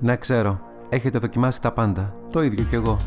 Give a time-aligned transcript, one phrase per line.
[0.00, 0.60] Ναι, ξέρω.
[0.88, 2.14] Έχετε δοκιμάσει τα πάντα.
[2.30, 2.98] Το ίδιο κι εγώ.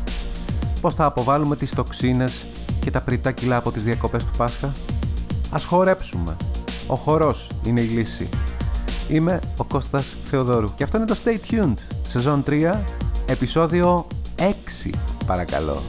[0.80, 2.44] Πώς θα αποβάλουμε τις τοξίνες
[2.80, 4.72] και τα πριτά κιλά από τις διακοπές του Πάσχα;
[5.50, 6.36] Ας χορέψουμε.
[6.86, 8.28] Ο χορός είναι η λύση.
[9.08, 12.80] Είμαι ο Κώστας Θεοδόρου και αυτό είναι το Stay Tuned, σεζόν 3,
[13.26, 14.90] επεισόδιο 6,
[15.26, 15.82] παρακαλώ.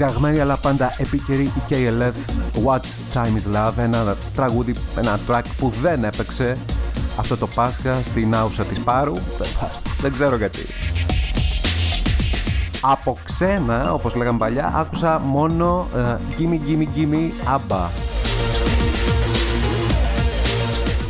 [0.00, 1.42] Πειραγμένη αλλά πάντα επίκαιρη.
[1.42, 2.12] Η KLF
[2.64, 2.80] What
[3.14, 6.56] Time Is Love ένα τραγούδι, ένα track που δεν έπαιξε
[7.18, 9.14] αυτό το Πάσχα στην άουσα της Πάρου.
[10.00, 10.66] Δεν ξέρω γιατί.
[12.80, 17.88] Από ξένα όπως λέγαμε παλιά άκουσα μόνο uh, Gimme Gimme Gimme ABBA.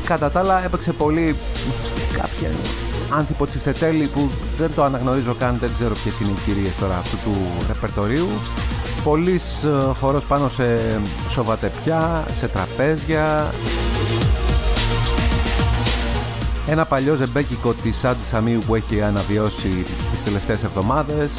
[0.05, 1.37] Κατά τα άλλα έπαιξε πολύ
[2.13, 2.49] κάποια
[3.11, 7.17] άνθρωπο τσιφτετέλη που δεν το αναγνωρίζω καν, δεν ξέρω ποιες είναι οι κυρίες τώρα αυτού
[7.31, 7.37] του
[7.67, 8.29] ρεπερτορίου
[9.05, 10.79] Πολύς ε, χορός πάνω σε
[11.29, 13.51] σοβατεπιά, σε τραπέζια.
[16.67, 21.33] Ένα παλιό ζεμπέκικο της Σάντι Σαμίου που έχει αναβιώσει τις τελευταίες εβδομάδες.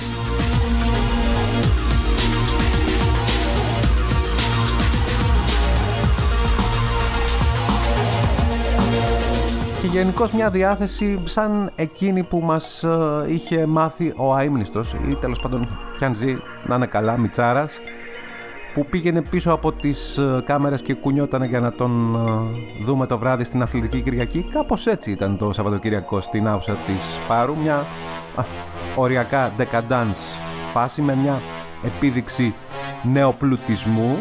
[9.82, 15.40] Και γενικώς μια διάθεση σαν εκείνη που μας ε, είχε μάθει ο αείμνηστος ή τέλος
[15.40, 17.80] πάντων κι αν ζει να είναι καλά, Μιτσάρας
[18.74, 23.18] που πήγαινε πίσω από τις ε, κάμερες και κουνιόταν για να τον ε, δούμε το
[23.18, 24.46] βράδυ στην Αθλητική Κυριακή.
[24.52, 27.86] Κάπως έτσι ήταν το Σαββατοκύριακο στην άουσα της Πάρου, μια
[28.36, 28.44] α,
[28.96, 30.40] οριακά decadence
[30.72, 31.42] φάση με μια
[31.84, 32.54] επίδειξη
[33.04, 34.18] νεοπλουτισμού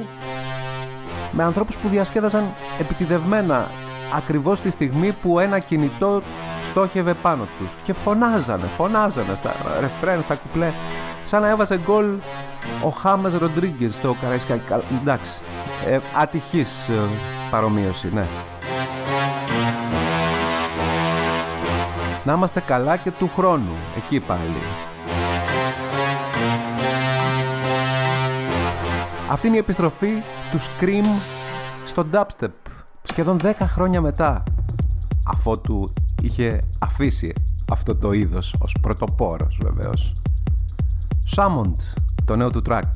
[1.31, 2.51] με ανθρώπους που διασκέδαζαν
[2.81, 3.67] επιτιδευμένα
[4.17, 6.23] ακριβώς τη στιγμή που ένα κινητό
[6.65, 10.73] στόχευε πάνω τους και φωνάζανε, φωνάζανε στα ρεφρέν, στα κουπλέ
[11.25, 12.07] σαν να έβαζε γκολ
[12.85, 14.63] ο Χάμες Ροντρίγκες στο Καραϊσκάκι.
[15.01, 15.41] Εντάξει,
[15.87, 17.09] ε, ατυχής ε,
[17.51, 18.27] παρομοίωση, ναι.
[22.25, 24.63] Να είμαστε καλά και του χρόνου, εκεί πάλι.
[29.31, 31.07] Αυτή είναι η επιστροφή του Scream
[31.85, 32.71] στο dubstep
[33.03, 34.43] σχεδόν 10 χρόνια μετά
[35.27, 35.93] αφότου
[36.23, 37.33] είχε αφήσει
[37.71, 40.13] αυτό το είδος ως πρωτοπόρος βεβαίως.
[41.37, 42.91] Summoned, το νέο του track.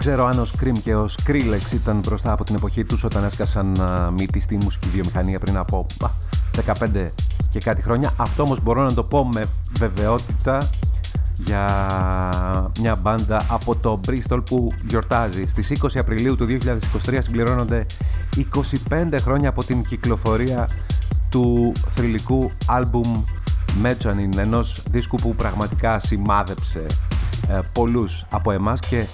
[0.00, 3.78] Ξέρω αν ο Scream και ο Skrillex ήταν μπροστά από την εποχή τους όταν έσκασαν
[4.18, 5.86] μύτη στη μουσική βιομηχανία πριν από
[6.66, 7.06] 15
[7.50, 8.12] και κάτι χρόνια.
[8.16, 9.46] Αυτό όμως μπορώ να το πω με
[9.78, 10.68] βεβαιότητα
[11.34, 11.64] για
[12.80, 15.46] μια μπάντα από το Bristol που γιορτάζει.
[15.46, 16.46] Στις 20 Απριλίου του
[17.06, 17.86] 2023 συμπληρώνονται
[18.90, 20.68] 25 χρόνια από την κυκλοφορία
[21.28, 23.22] του θρηλυκού άλμπουμ
[23.82, 26.86] Mezzanine, ενός δίσκου που πραγματικά σημάδεψε
[27.48, 29.04] ε, πολλούς από εμάς και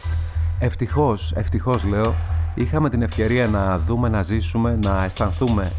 [0.59, 2.15] ευτυχώς, ευτυχώς λέω,
[2.55, 5.73] είχαμε την ευκαιρία να δούμε, να ζήσουμε, να αισθανθούμε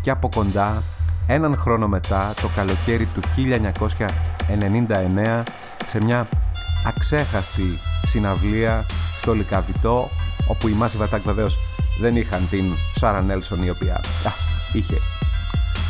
[0.00, 0.82] και από κοντά
[1.26, 5.42] έναν χρόνο μετά, το καλοκαίρι του 1999,
[5.86, 6.26] σε μια
[6.86, 8.84] αξέχαστη συναυλία
[9.18, 10.08] στο Λικαβιτό,
[10.48, 11.58] όπου οι Massive Attack βεβαίως
[12.00, 12.64] δεν είχαν την
[12.94, 14.30] Σάρα Νέλσον η οποία α,
[14.72, 14.96] είχε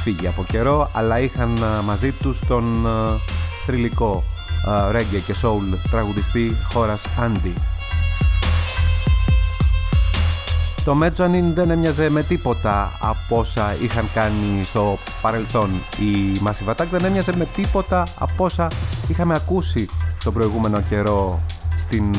[0.03, 2.87] φύγει από καιρό, αλλά είχαν μαζί τους τον
[3.67, 4.25] θρηλυκό
[4.93, 7.74] reggae και soul τραγουδιστή χώρας Andy.
[10.85, 15.71] Το Mezzanine δεν έμοιαζε με τίποτα από όσα είχαν κάνει στο παρελθόν.
[16.01, 18.69] Η Massive Attack δεν έμοιαζε με τίποτα από όσα
[19.09, 19.89] είχαμε ακούσει
[20.25, 21.41] τον προηγούμενο καιρό
[21.79, 22.17] στην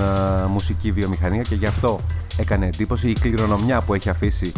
[0.48, 2.00] μουσική βιομηχανία και γι' αυτό
[2.38, 3.10] έκανε εντύπωση.
[3.10, 4.52] Η κληρονομιά που έχει αφήσει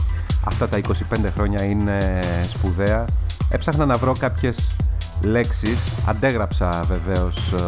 [0.46, 0.80] αυτά τα
[1.12, 3.06] 25 χρόνια είναι σπουδαία.
[3.50, 4.76] Έψαχνα να βρω κάποιες
[5.24, 7.66] λέξεις, αντέγραψα βεβαίως ε,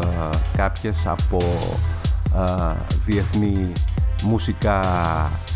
[0.58, 1.38] κάποιες από
[2.36, 2.74] ε,
[3.06, 3.72] διεθνή
[4.24, 4.82] μουσικά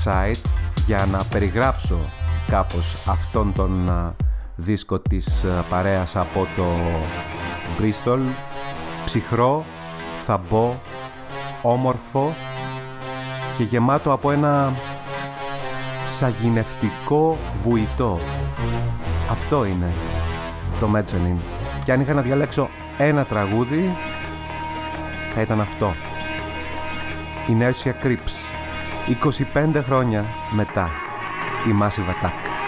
[0.03, 1.97] site για να περιγράψω
[2.47, 4.25] κάπως αυτόν τον ε,
[4.55, 6.65] δίσκο της παρέας από το
[7.79, 8.19] Bristol
[9.05, 9.65] ψυχρό,
[10.17, 10.75] θαμπό,
[11.61, 12.33] όμορφο
[13.57, 14.73] και γεμάτο από ένα
[16.07, 18.19] σαγηνευτικό βουητό.
[19.31, 19.91] Αυτό είναι
[20.79, 21.39] το Mezzanine.
[21.83, 23.97] Και αν είχα να διαλέξω ένα τραγούδι,
[25.33, 25.93] θα ήταν αυτό.
[27.47, 28.62] Inertia Creeps.
[29.07, 30.91] 25 χρόνια μετά
[31.65, 32.62] η Massive Attack.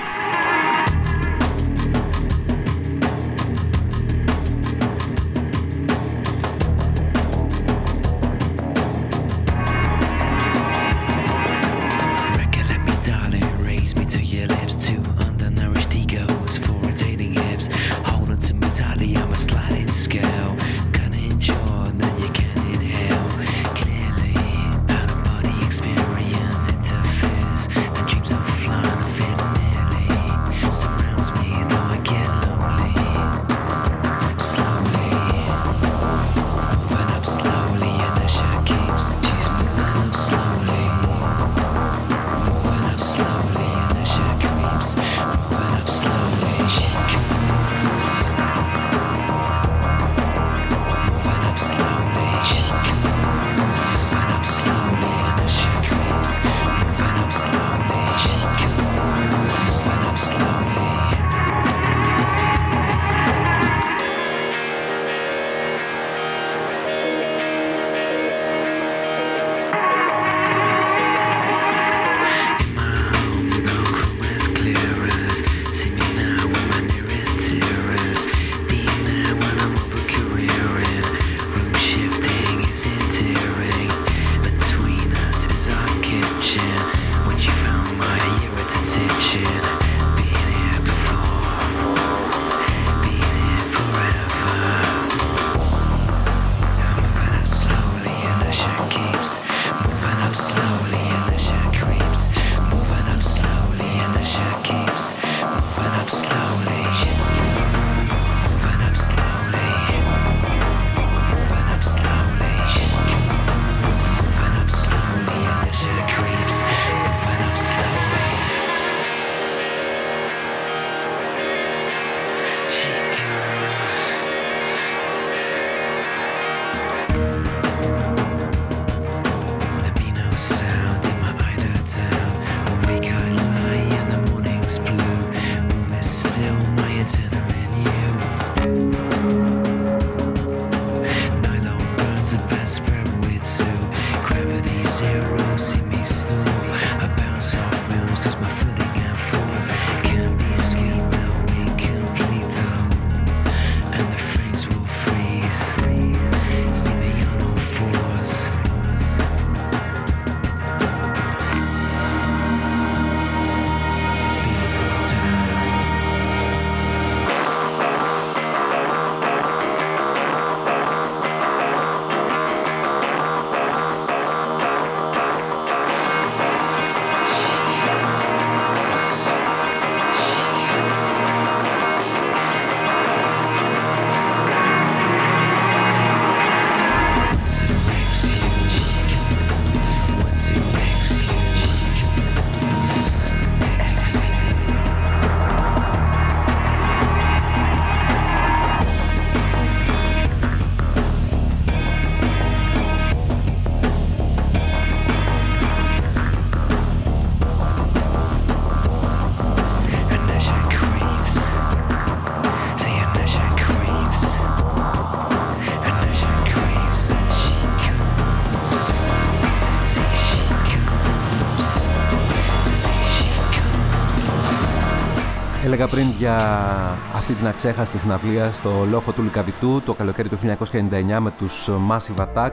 [226.25, 230.37] Για αυτή την αξέχαστη συναυλία στο λόφο του Λικαβιτού το καλοκαίρι του
[230.71, 232.51] 1999 με τους Massive Attack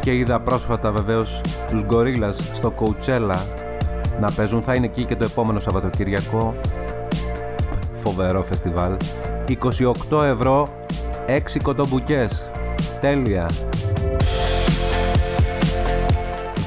[0.00, 3.36] και είδα πρόσφατα βεβαίως τους Gorillas στο Coachella
[4.20, 4.62] να παίζουν.
[4.62, 6.54] Θα είναι εκεί και το επόμενο Σαββατοκύριακο.
[7.92, 8.96] Φοβερό φεστιβάλ.
[10.10, 10.68] 28 ευρώ,
[11.26, 12.50] 6 κοντομπουκές.
[13.00, 13.48] Τέλεια.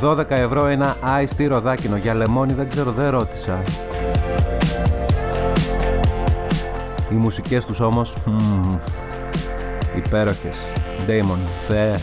[0.01, 3.63] 12 ευρώ ένα ice ροδάκινο για λεμόνι δεν ξέρω δεν ρώτησα
[7.11, 8.75] Οι μουσικές τους όμως μ,
[9.97, 10.73] υπέροχες.
[11.07, 11.95] Damon, Θεέ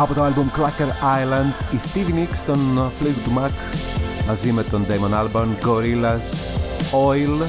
[0.00, 2.58] Από το album Cracker Island, η Stevie Nicks των
[3.00, 3.50] Fleetwood Mac
[4.26, 6.26] μαζί με τον Damon Albarn, Gorillaz,
[7.08, 7.46] Oil.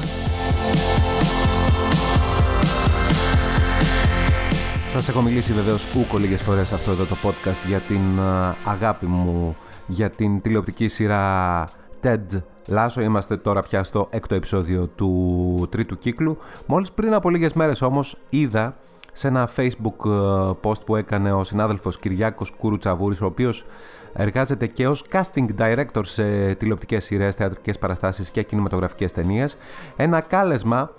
[4.92, 8.20] Σας έχω μιλήσει βεβαίως ούκο λίγες φορές αυτό εδώ το podcast για την
[8.64, 11.64] αγάπη μου για την τηλεοπτική σειρά
[12.02, 13.02] TED Lasso.
[13.02, 16.38] Είμαστε τώρα πια στο έκτο επεισόδιο του τρίτου κύκλου.
[16.66, 18.76] Μόλις πριν από λίγες μέρες όμως είδα
[19.12, 23.66] σε ένα facebook ε, post που έκανε ο συνάδελφος Κυριάκος Κουρουτσαβούρης ο οποίος
[24.12, 29.58] εργάζεται και ως casting director σε τηλεοπτικές σειρές, θεατρικές παραστάσεις και κινηματογραφικές ταινίες.
[29.96, 30.90] Ένα κάλεσμα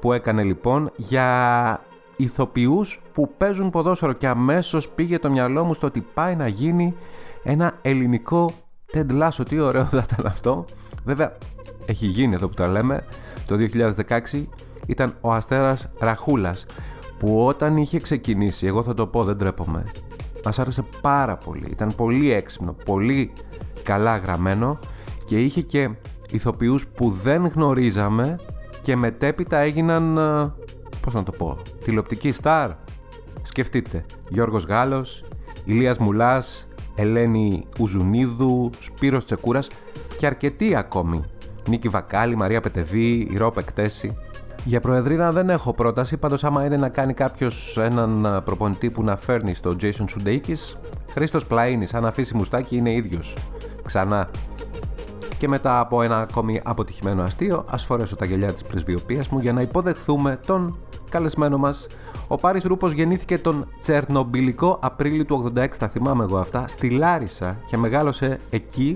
[0.00, 1.80] που έκανε λοιπόν για
[2.16, 6.94] ηθοποιούς που παίζουν ποδόσφαιρο και αμέσως πήγε το μυαλό μου στο ότι πάει να γίνει
[7.42, 8.52] ένα ελληνικό
[8.94, 10.64] Ted Lasso, τι ωραίο θα ήταν αυτό.
[11.04, 11.36] Βέβαια
[11.86, 13.04] έχει γίνει εδώ που τα λέμε.
[13.46, 13.56] Το
[14.32, 14.44] 2016
[14.86, 16.66] ήταν ο Αστέρας Ραχούλας
[17.22, 19.84] που όταν είχε ξεκινήσει, εγώ θα το πω δεν τρέπομαι,
[20.44, 21.66] μας άρεσε πάρα πολύ.
[21.70, 23.32] Ήταν πολύ έξυπνο, πολύ
[23.82, 24.78] καλά γραμμένο
[25.24, 25.90] και είχε και
[26.30, 28.38] ηθοποιούς που δεν γνωρίζαμε
[28.80, 30.52] και μετέπειτα έγιναν, ε,
[31.00, 32.70] πώς να το πω, τηλεοπτική στάρ.
[33.42, 35.24] Σκεφτείτε, Γιώργος Γάλλος,
[35.64, 39.70] Ηλίας Μουλάς, Ελένη Ουζουνίδου, Σπύρος Τσεκούρας
[40.16, 41.24] και αρκετοί ακόμη.
[41.68, 44.16] Νίκη Βακάλη, Μαρία Πετεβή, η Ρόπε Κτέση.
[44.64, 49.16] Για προεδρίνα δεν έχω πρόταση, πάντως άμα είναι να κάνει κάποιος έναν προπονητή που να
[49.16, 50.76] φέρνει στο Jason Sudeikis,
[51.10, 53.36] Χρήστος Πλαΐνη, αν αφήσει μουστάκι είναι ίδιος.
[53.84, 54.30] Ξανά.
[55.38, 59.52] Και μετά από ένα ακόμη αποτυχημένο αστείο, ας φορέσω τα γυαλιά της πρεσβειοποίησης μου για
[59.52, 60.78] να υποδεχθούμε τον
[61.10, 61.86] καλεσμένο μας.
[62.28, 67.58] Ο Πάρης Ρούπος γεννήθηκε τον Τσερνομπιλικό Απρίλιο του 86, τα θυμάμαι εγώ αυτά, στη Λάρισα
[67.66, 68.94] και μεγάλωσε εκεί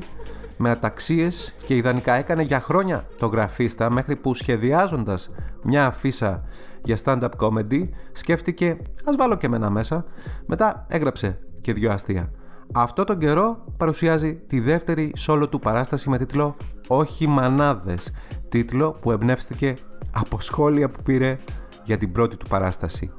[0.56, 5.30] με αταξίες και ιδανικά έκανε για χρόνια το γραφίστα μέχρι που σχεδιάζοντας
[5.66, 6.42] μια αφίσα
[6.84, 10.04] για stand-up comedy σκέφτηκε ας βάλω και μένα μέσα
[10.46, 12.30] μετά έγραψε και δυο αστεία
[12.72, 18.12] αυτό τον καιρό παρουσιάζει τη δεύτερη solo του παράσταση με τίτλο «Όχι μανάδες»
[18.48, 19.74] τίτλο που εμπνεύστηκε
[20.10, 21.38] από σχόλια που πήρε
[21.84, 23.12] για την πρώτη του παράσταση.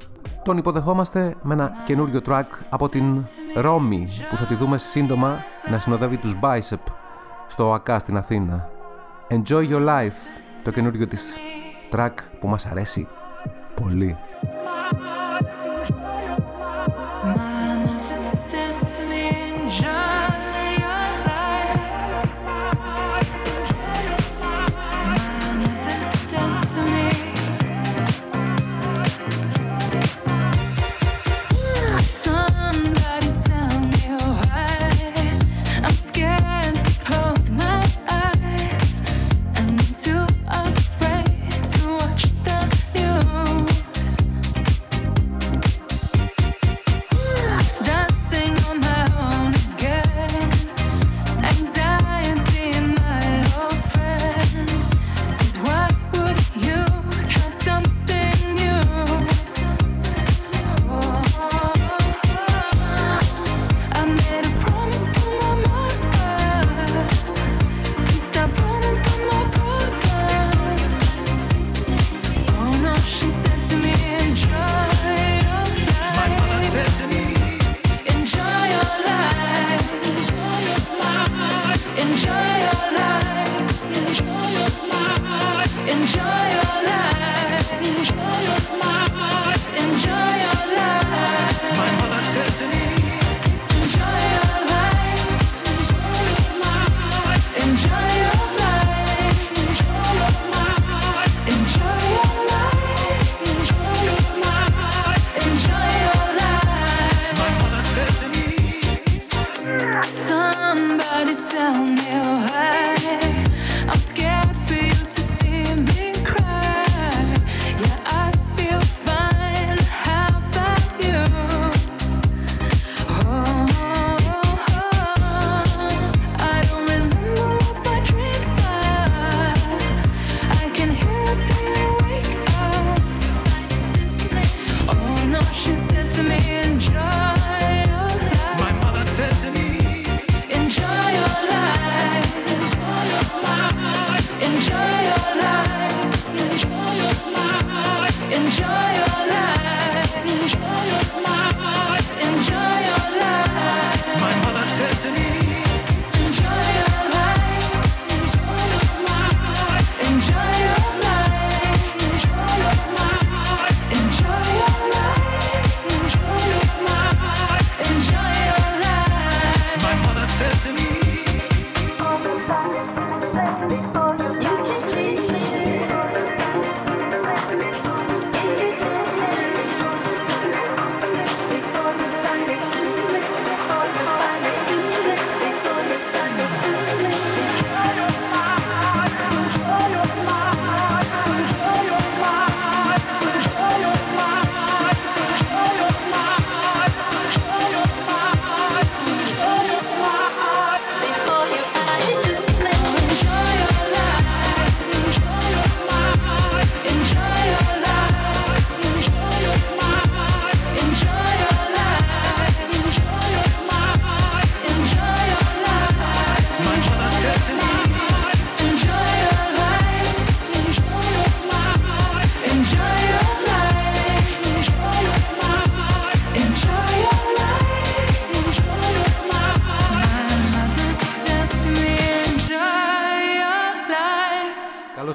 [0.44, 5.38] Τον υποδεχόμαστε με ένα καινούριο track από την Ρώμη που θα τη δούμε σύντομα
[5.70, 6.92] να συνοδεύει τους Bicep
[7.46, 8.68] στο ΟΑΚΑ στην Αθήνα.
[9.30, 10.20] Enjoy your life,
[10.64, 11.34] το καινούριο της
[11.92, 13.08] track που μας αρέσει
[13.74, 14.16] πολύ.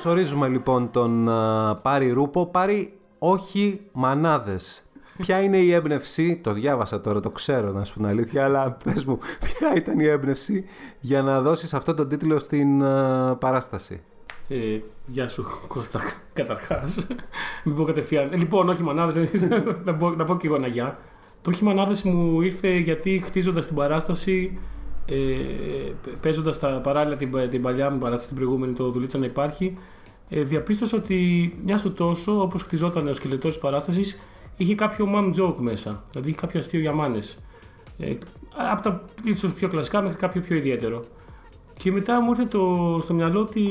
[0.03, 2.45] Καλωσορίζουμε λοιπόν τον uh, Πάρη Ρούπο.
[2.45, 4.83] Πάρη, όχι μανάδες.
[5.17, 9.05] Ποια είναι η έμπνευση, το διάβασα τώρα, το ξέρω να σου πω αλήθεια, αλλά πες
[9.05, 10.65] μου, ποια ήταν η έμπνευση
[10.99, 14.01] για να δώσεις αυτό τον τίτλο στην uh, παράσταση;
[14.47, 15.99] Ε, γεια σου Κώστα,
[16.33, 17.07] καταρχάς.
[17.63, 18.33] Μην πω κατευθείαν.
[18.33, 19.49] Ε, λοιπόν, όχι μανάδες,
[19.83, 20.97] να, πω, να πω και εγώ ένα γεια.
[21.41, 24.59] Το όχι μανάδες μου ήρθε γιατί χτίζοντας την παράσταση
[25.05, 25.15] ε,
[26.21, 29.77] παίζοντας τα παράλληλα την, την παλιά μου παράσταση, την προηγούμενη, το δουλίτσα να υπάρχει,
[30.29, 34.19] ε, διαπίστωσα ότι μια στο τόσο, όπως χτιζόταν ο σκελετός της παράστασης,
[34.57, 36.03] είχε κάποιο mom joke μέσα.
[36.11, 37.37] Δηλαδή είχε κάποιο αστείο για μάνες.
[37.97, 38.15] Ε,
[38.71, 41.03] από τα ίσως πιο κλασικά μέχρι κάποιο πιο ιδιαίτερο.
[41.77, 43.63] Και μετά μου ήρθε το, στο μυαλό ότι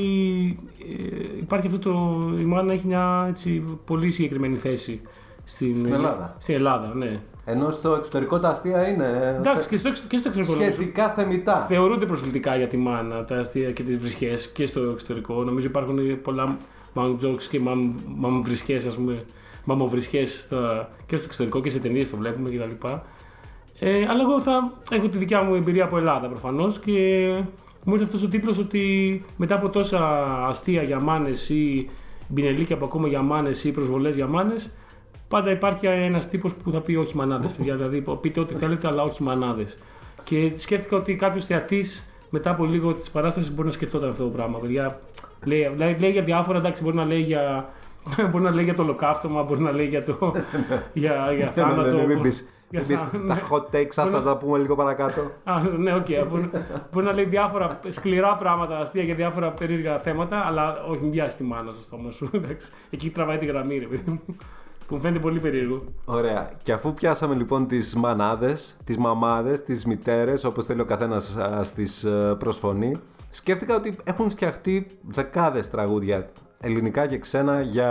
[0.79, 2.21] ε, υπάρχει αυτό το.
[2.39, 5.01] Η μάνα έχει μια έτσι, πολύ συγκεκριμένη θέση
[5.43, 6.35] στην, Στην Ελλάδα.
[6.39, 7.21] Στην Ελλάδα, ναι.
[7.45, 9.35] Ενώ στο εξωτερικό τα αστεία είναι.
[9.39, 10.53] Εντάξει, και στο, εξ- και στο εξωτερικό.
[10.55, 10.73] νομίζω.
[10.81, 11.65] Σχετικά θεμητά.
[11.69, 15.43] Θεωρούνται προσβλητικά για τη μάνα τα αστεία και τις βρισχές και στο εξωτερικό.
[15.43, 16.57] Νομίζω υπάρχουν πολλά
[16.95, 17.77] mom jokes και mom,
[18.25, 19.23] mom βρισχές, ας πούμε.
[19.65, 20.21] Μαμοβρισχέ
[21.05, 22.87] και στο εξωτερικό και σε ταινίες το βλέπουμε κτλ.
[23.79, 26.91] Ε, αλλά εγώ θα έχω τη δικιά μου εμπειρία από Ελλάδα προφανώς και
[27.83, 31.89] μου ήρθε αυτός ο τίτλος ότι μετά από τόσα αστεία για μάνες ή
[32.27, 34.73] μπινελίκια που ακούμε για μάνες ή προσβολές για μάνες,
[35.33, 37.75] πάντα υπάρχει ένας τύπος που θα πει όχι μανάδες, παιδιά.
[37.75, 39.77] Δηλαδή, πείτε ό,τι θέλετε, αλλά όχι μανάδες.
[40.23, 44.29] Και σκέφτηκα ότι κάποιος θεατής μετά από λίγο της παράστασης μπορεί να σκεφτόταν αυτό το
[44.29, 44.59] πράγμα.
[44.59, 44.99] Παιδιά,
[45.45, 47.67] λέει, λέει, λέει για διάφορα, εντάξει, μπορεί να λέει για.
[48.31, 50.17] Μπορεί να λέει για το ολοκαύτωμα, μπορεί να λέει για το.
[50.93, 51.95] για, για Ναι, ναι, θάνατο.
[51.95, 53.39] ναι, μην πεις- για μην πεις θά- τα ναι.
[53.51, 55.21] hot takes, ας θα τα πούμε λίγο παρακάτω.
[55.43, 56.05] Α, ναι, οκ.
[56.29, 56.49] Μπορεί,
[56.91, 61.37] μπορεί να λέει διάφορα σκληρά πράγματα, αστεία για διάφορα περίεργα θέματα, αλλά όχι μην πιάσει
[61.37, 62.29] τη μάνα στο στόμα σου.
[62.33, 62.71] εντάξει.
[62.89, 64.21] Εκεί τραβάει τη γραμμή, ρε παιδί μου.
[64.93, 65.83] Που μου φαίνεται πολύ περίεργο.
[66.05, 66.51] Ωραία.
[66.61, 71.63] Και αφού πιάσαμε λοιπόν τις μανάδες, τις μαμάδες, τις μητέρες, όπως θέλει ο καθένας α,
[71.63, 72.95] στις ε, προσφωνεί,
[73.29, 76.29] σκέφτηκα ότι έχουν φτιαχτεί δεκάδες τραγούδια,
[76.59, 77.89] ελληνικά και ξένα, για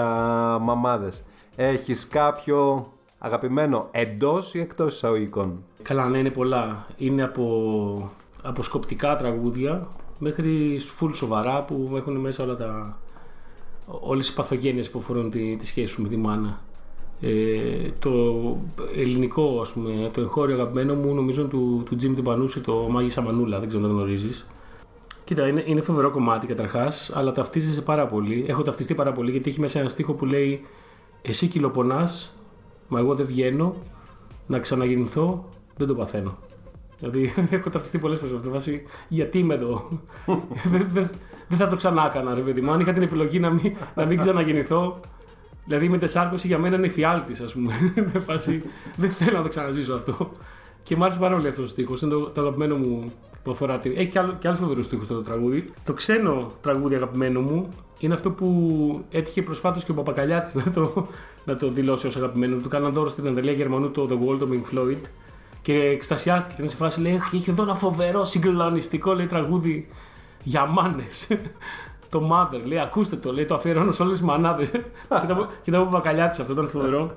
[0.60, 1.24] μαμάδες.
[1.56, 6.86] Έχεις κάποιο αγαπημένο εντός ή εκτός εισαγωγικών; Καλά, ναι, είναι πολλά.
[6.96, 8.10] Είναι από,
[8.42, 9.88] από σκοπτικά τραγούδια
[10.18, 12.98] μέχρι full σοβαρά που έχουν μέσα όλα τα,
[13.86, 16.60] όλες οι παθογένειες που αφορούν τη, τη σχέση σου με τη μάνα.
[17.24, 18.10] Ε, το
[18.96, 23.22] ελληνικό, ας πούμε, το εγχώριο αγαπημένο μου νομίζω του, του Τζίμι του Πανούση, το Μάγισσα
[23.22, 24.46] Μανούλα, δεν ξέρω αν το γνωρίζεις.
[25.24, 28.44] Κοίτα, είναι, είναι φοβερό κομμάτι καταρχάς, αλλά ταυτίζεσαι πάρα πολύ.
[28.48, 30.60] Έχω ταυτιστεί πάρα πολύ γιατί έχει μέσα ένα στίχο που λέει
[31.22, 32.36] Εσύ κυλοπονάς,
[32.88, 33.74] μα εγώ δεν βγαίνω,
[34.46, 36.38] να ξαναγεννηθώ, δεν το παθαίνω.
[36.98, 38.50] Δηλαδή, έχω ταυτιστεί πολλές φορές με αυτό.
[38.50, 39.88] Βάση, γιατί είμαι εδώ;
[40.72, 41.10] δεν, δεν-
[41.48, 42.70] δεν θα το ξανά έκανα, ρε παιδί μου.
[42.70, 45.00] Αν είχα την επιλογή να μην, να μην ξαναγεννηθώ,
[45.66, 47.72] δηλαδή η μετεσάρκωση για μένα είναι φιάλτης, ας πούμε.
[48.12, 48.62] Με φάση,
[48.96, 50.32] δεν θέλω να το ξαναζήσω αυτό.
[50.82, 52.02] Και μου άρεσε πάρα πολύ αυτός ο στίχος.
[52.02, 53.92] Είναι το, το αγαπημένο μου που αφορά τη.
[53.96, 55.64] Έχει και, άλλο, και άλλους φοβερούς στίχους το τραγούδι.
[55.84, 61.06] Το ξένο τραγούδι αγαπημένο μου είναι αυτό που έτυχε προσφάτως και ο Παπακαλιάτης να το,
[61.44, 62.56] να το δηλώσει ως αγαπημένο.
[62.56, 64.98] Του κάναν δώρο στην Αντελία Γερμανού το The World of Pink Floyd.
[65.62, 69.88] Και εκστασιάστηκε και ήταν σε φάση λέει: «Έχει- Έχει εδώ ένα φοβερό συγκλονιστικό λέει, τραγούδι
[70.42, 71.28] για μάνες.
[72.12, 74.70] Το Mother, λέει, ακούστε το, λέει, το αφιερώνω σε όλες τις μανάδες.
[75.62, 77.10] και τα από Παπακαλιάτη αυτό ήταν φοβερό.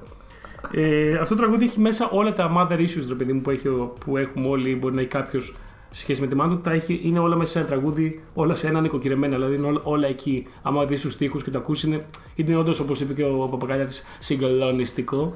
[0.71, 3.67] Ε, αυτό το τραγούδι έχει μέσα όλα τα mother issues, ρε παιδί μου, που, έχει,
[3.67, 4.75] ο- που έχουμε όλοι.
[4.75, 5.55] Μπορεί να έχει κάποιος
[5.89, 6.61] σε σχέση με τη μάνα του.
[6.61, 9.35] Τα έχει, είναι όλα μέσα σε ένα τραγούδι, όλα σε ένα νοικοκυρεμένα.
[9.35, 10.47] Δηλαδή είναι όλα, όλα εκεί.
[10.61, 12.05] Άμα δεις τους τοίχου και τα ακούσει, είναι,
[12.35, 15.33] είναι όντως όπως είπε και ο Παπακαλιάτης, συγκλονιστικό.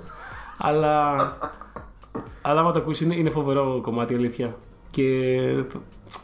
[0.58, 1.14] Αλλά,
[2.42, 4.56] αλλά άμα το ακούσει, είναι, είναι φοβερό κομμάτι, αλήθεια.
[4.92, 5.40] Και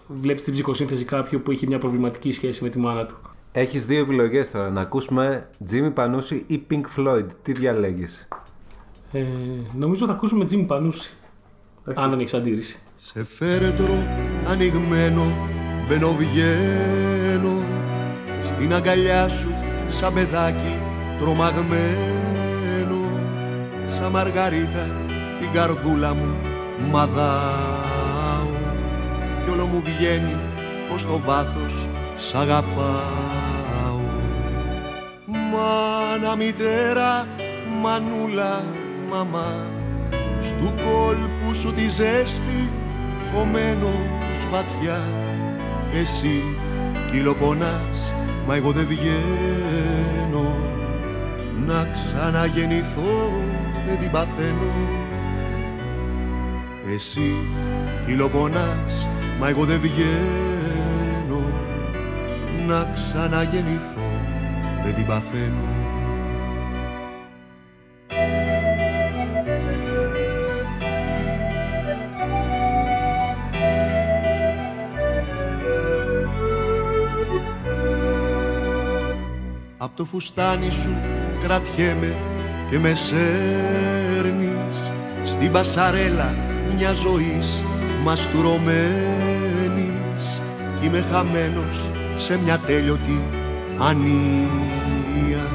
[0.08, 3.16] βλέπεις την ψυχοσύνθεση κάποιου που είχε μια προβληματική σχέση με τη μάνα του.
[3.52, 7.26] Έχεις δύο επιλογές τώρα, να ακούσουμε Jimmy Πανούση ή Pink Floyd.
[7.42, 8.28] Τι διαλέγεις;
[9.12, 9.26] Ε,
[9.74, 11.14] νομίζω θα ακούσουμε Jimmy Πανούση.
[11.94, 12.80] Αν δεν έχεις αντίρρηση.
[12.98, 14.04] Σε φέρετρο
[14.48, 15.32] ανοιγμένο
[15.88, 17.64] μπαίνω βγαίνω
[18.48, 19.50] Στην αγκαλιά σου
[19.88, 20.80] σαν παιδάκι
[21.20, 21.76] τρομαγμένο
[23.88, 24.90] Σαν μαργαρίτα
[25.40, 26.36] την καρδούλα μου
[26.92, 27.85] μαδάω
[29.46, 30.36] Κι όλο μου βγαίνει
[30.90, 34.00] πως στο βάθος σ' αγαπάω.
[35.26, 37.28] Μάνα, μητέρα,
[37.82, 38.64] μανούλα,
[39.10, 39.54] μαμά
[40.40, 42.70] Στου κόλπου σου τη ζέστη
[43.34, 45.02] χωμένος βαθιά
[45.94, 46.44] Εσύ
[47.12, 48.14] κυλοπονάς,
[48.48, 50.56] μα εγώ δεν βγαίνω.
[51.66, 53.32] Να ξαναγεννηθώ
[53.88, 54.72] δεν την παθαίνω.
[56.94, 57.34] Εσύ
[58.06, 59.08] κυλοπονάς,
[59.40, 61.42] μα εγώ δεν βγαίνω
[62.68, 64.12] Να ξαναγεννηθώ
[64.84, 65.84] δεν την παθαίνω.
[79.78, 80.96] Απ' το φουστάνι σου
[81.44, 82.16] κρατιέμαι
[82.70, 84.92] και με σέρνεις.
[85.24, 86.34] Στην πασαρέλα
[86.76, 87.62] μια ζωής
[88.04, 89.25] μαστουρωμένης.
[89.25, 89.25] Κι
[90.86, 93.24] είμαι χαμένος σε μια τέλειωτη
[93.80, 95.48] ανία.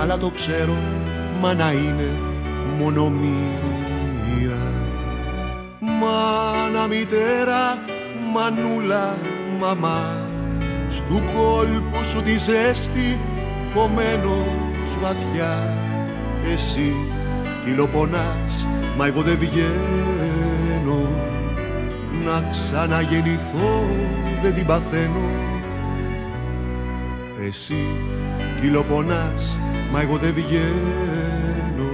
[0.00, 0.76] Αλλά το ξέρω
[1.40, 2.16] μα να είναι
[2.78, 4.58] μόνο μία.
[5.80, 7.78] Μάνα, μητέρα,
[8.34, 9.16] μανούλα
[9.60, 10.02] μαμά
[10.88, 13.18] Στου κόλπου σου τη ζέστη
[13.74, 15.76] χωμένος βαθιά.
[16.52, 16.94] Εσύ
[17.64, 21.08] κυλοπονάς μα εγώ δεν βγαίνω.
[22.24, 23.84] Να ξαναγεννηθώ
[24.42, 25.30] δεν την παθαίνω.
[27.46, 27.86] Εσύ
[28.60, 29.58] κυλοπονάς
[29.92, 31.90] μα εγώ δεν βγαίνω.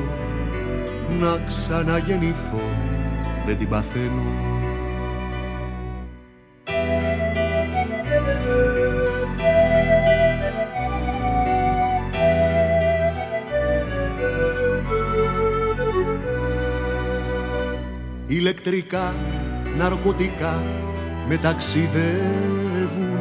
[1.19, 2.63] Να ξαναγεννηθώ
[3.47, 4.23] δεν την παθαίνω.
[18.27, 19.15] Ηλεκτρικά,
[19.77, 20.63] ναρκωτικά
[21.29, 23.19] με ταξιδεύουν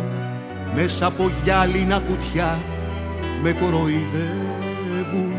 [0.76, 2.60] μέσα από γυάλινα κουτιά
[3.42, 5.34] με κοροϊδεύουν.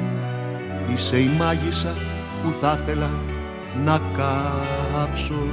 [0.95, 1.95] Είσαι η μάγισσα
[2.43, 3.11] που θα ήθελα
[3.85, 5.47] να κάψω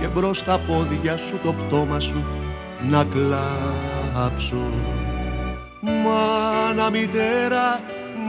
[0.00, 2.24] και μπρος στα πόδια σου το πτώμα σου
[2.90, 4.72] να κλάψω.
[5.80, 7.80] Μάνα μητέρα,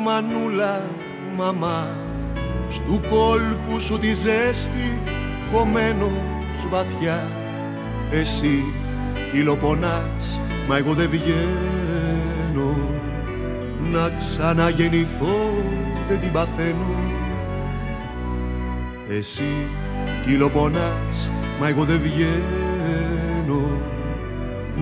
[0.04, 0.82] μανούλα,
[1.38, 1.88] μαμά
[2.70, 5.00] Στου κόλπου σου τη ζέστη
[5.52, 7.37] χωμένος βαθιά
[8.12, 8.64] Εσύ
[9.32, 12.76] κυλοπονάς μα εγώ δεν βγαίνω.
[13.92, 15.64] Να ξαναγεννηθώ
[16.08, 16.96] δεν την παθαίνω.
[19.10, 19.68] Εσύ
[20.26, 23.62] κυλοπονάς μα εγώ δεν βγαίνω.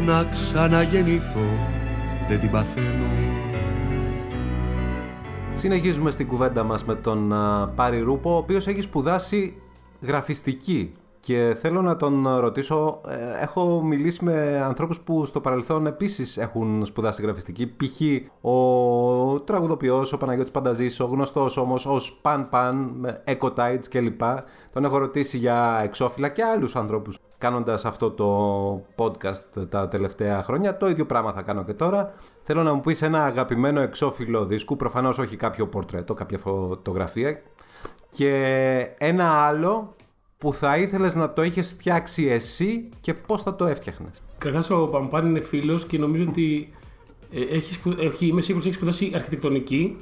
[0.06, 1.70] Να ξαναγεννηθώ
[2.28, 3.06] δεν την παθαίνω.
[5.54, 7.34] Συνεχίζουμε στην κουβέντα μας με τον
[7.76, 9.56] Πάρη Ρούπο, ο οποίος έχει σπουδάσει
[10.02, 10.92] γραφιστική
[11.26, 16.86] και θέλω να τον ρωτήσω, ε, έχω μιλήσει με ανθρώπους που στο παρελθόν επίσης έχουν
[16.86, 18.02] σπουδάσει γραφιστική, π.χ.
[18.42, 24.22] ο τραγουδοποιός, ο Παναγιώτης Πανταζής, ο γνωστός όμως ως Pan Pan, με Ecotides κλπ.
[24.74, 30.78] Τον έχω ρωτήσει για εξώφυλλα και άλλους ανθρώπους κάνοντας αυτό το podcast τα τελευταία χρόνια.
[30.78, 32.14] Το ίδιο πράγμα θα κάνω και τώρα.
[32.42, 37.42] Θέλω να μου πεις ένα αγαπημένο εξώφυλλο δίσκου, προφανώς όχι κάποιο πορτρέτο, κάποια φωτογραφία
[38.10, 39.95] και ένα άλλο
[40.38, 44.22] που θα ήθελες να το είχες φτιάξει εσύ και πώς θα το έφτιαχνες.
[44.38, 46.70] Καταρχάς ο Παμπάν είναι φίλος και νομίζω ότι
[47.32, 49.96] ε, έχει, έχει, είμαι σίγουρος ότι έχει σπουδάσει αρχιτεκτονική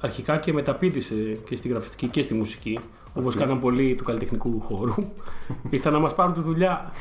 [0.00, 2.78] αρχικά και μεταπίδησε και στη γραφιστική και στη μουσική
[3.14, 3.38] όπως okay.
[3.38, 4.94] κάναν πολλοί του καλλιτεχνικού χώρου.
[5.70, 6.92] Ήρθαν να μας πάρουν τη δουλειά.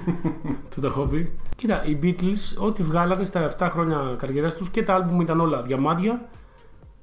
[0.70, 1.32] του το έχω πει.
[1.56, 5.62] Κοίτα, οι Beatles ό,τι βγάλανε στα 7 χρόνια καριέρας τους και τα άλμπουμ ήταν όλα
[5.62, 6.28] διαμάντια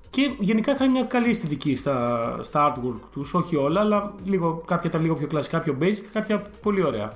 [0.10, 4.90] και γενικά είχαν μια καλή αισθητική στα, στα artwork τους, όχι όλα, αλλά λίγο, κάποια
[4.90, 7.14] ήταν λίγο πιο κλασικά, πιο basic, κάποια πολύ ωραία.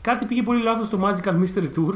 [0.00, 1.94] Κάτι πήγε πολύ λάθος στο Magical Mystery Tour.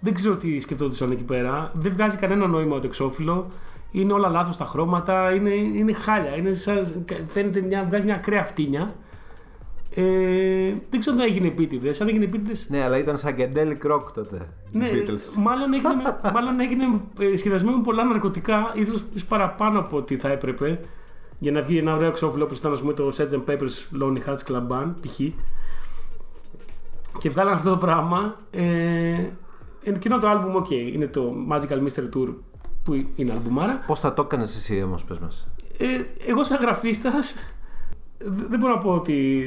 [0.00, 1.70] Δεν ξέρω τι σκεφτόντουσαν εκεί πέρα.
[1.74, 3.46] Δεν βγάζει κανένα νόημα το εξώφυλλο.
[3.90, 5.34] Είναι όλα λάθος τα χρώματα.
[5.34, 6.36] Είναι, είναι χάλια.
[6.36, 8.94] Είναι σαν, φαίνεται μια, βγάζει μια ακραία φτύνια.
[9.94, 12.00] Ε, δεν ξέρω αν έγινε επίτηδες.
[12.00, 12.52] Αν έγινε επίτηδε.
[12.68, 14.48] Ναι, αλλά ήταν σαν Γκεντέλικ Rock τότε.
[14.72, 14.90] Ναι,
[15.38, 16.84] μάλλον έγινε, μάλλον έγινε
[17.18, 20.80] ε, σχεδιασμένο με πολλά ναρκωτικά, ίσως παραπάνω από ό,τι θα έπρεπε.
[21.38, 23.44] Για να βγει ένα ωραίο εξώφυλλο όπως ήταν πούμε, το Sgt.
[23.46, 25.20] Peppers Lonely Hearts Club Band, π.χ.
[27.18, 28.40] Και βγάλαν αυτό το πράγμα.
[28.50, 29.28] Ε,
[29.82, 32.34] εκείνο το album, ok, είναι το Magical Mystery Tour
[32.82, 33.82] που είναι αλμπουμάρα.
[33.86, 35.86] Πώς θα το έκανες εσύ όμως, πες μας; Ε,
[36.26, 37.34] εγώ, σαν γραφίστας,
[38.24, 39.44] δεν μπορώ να πω ότι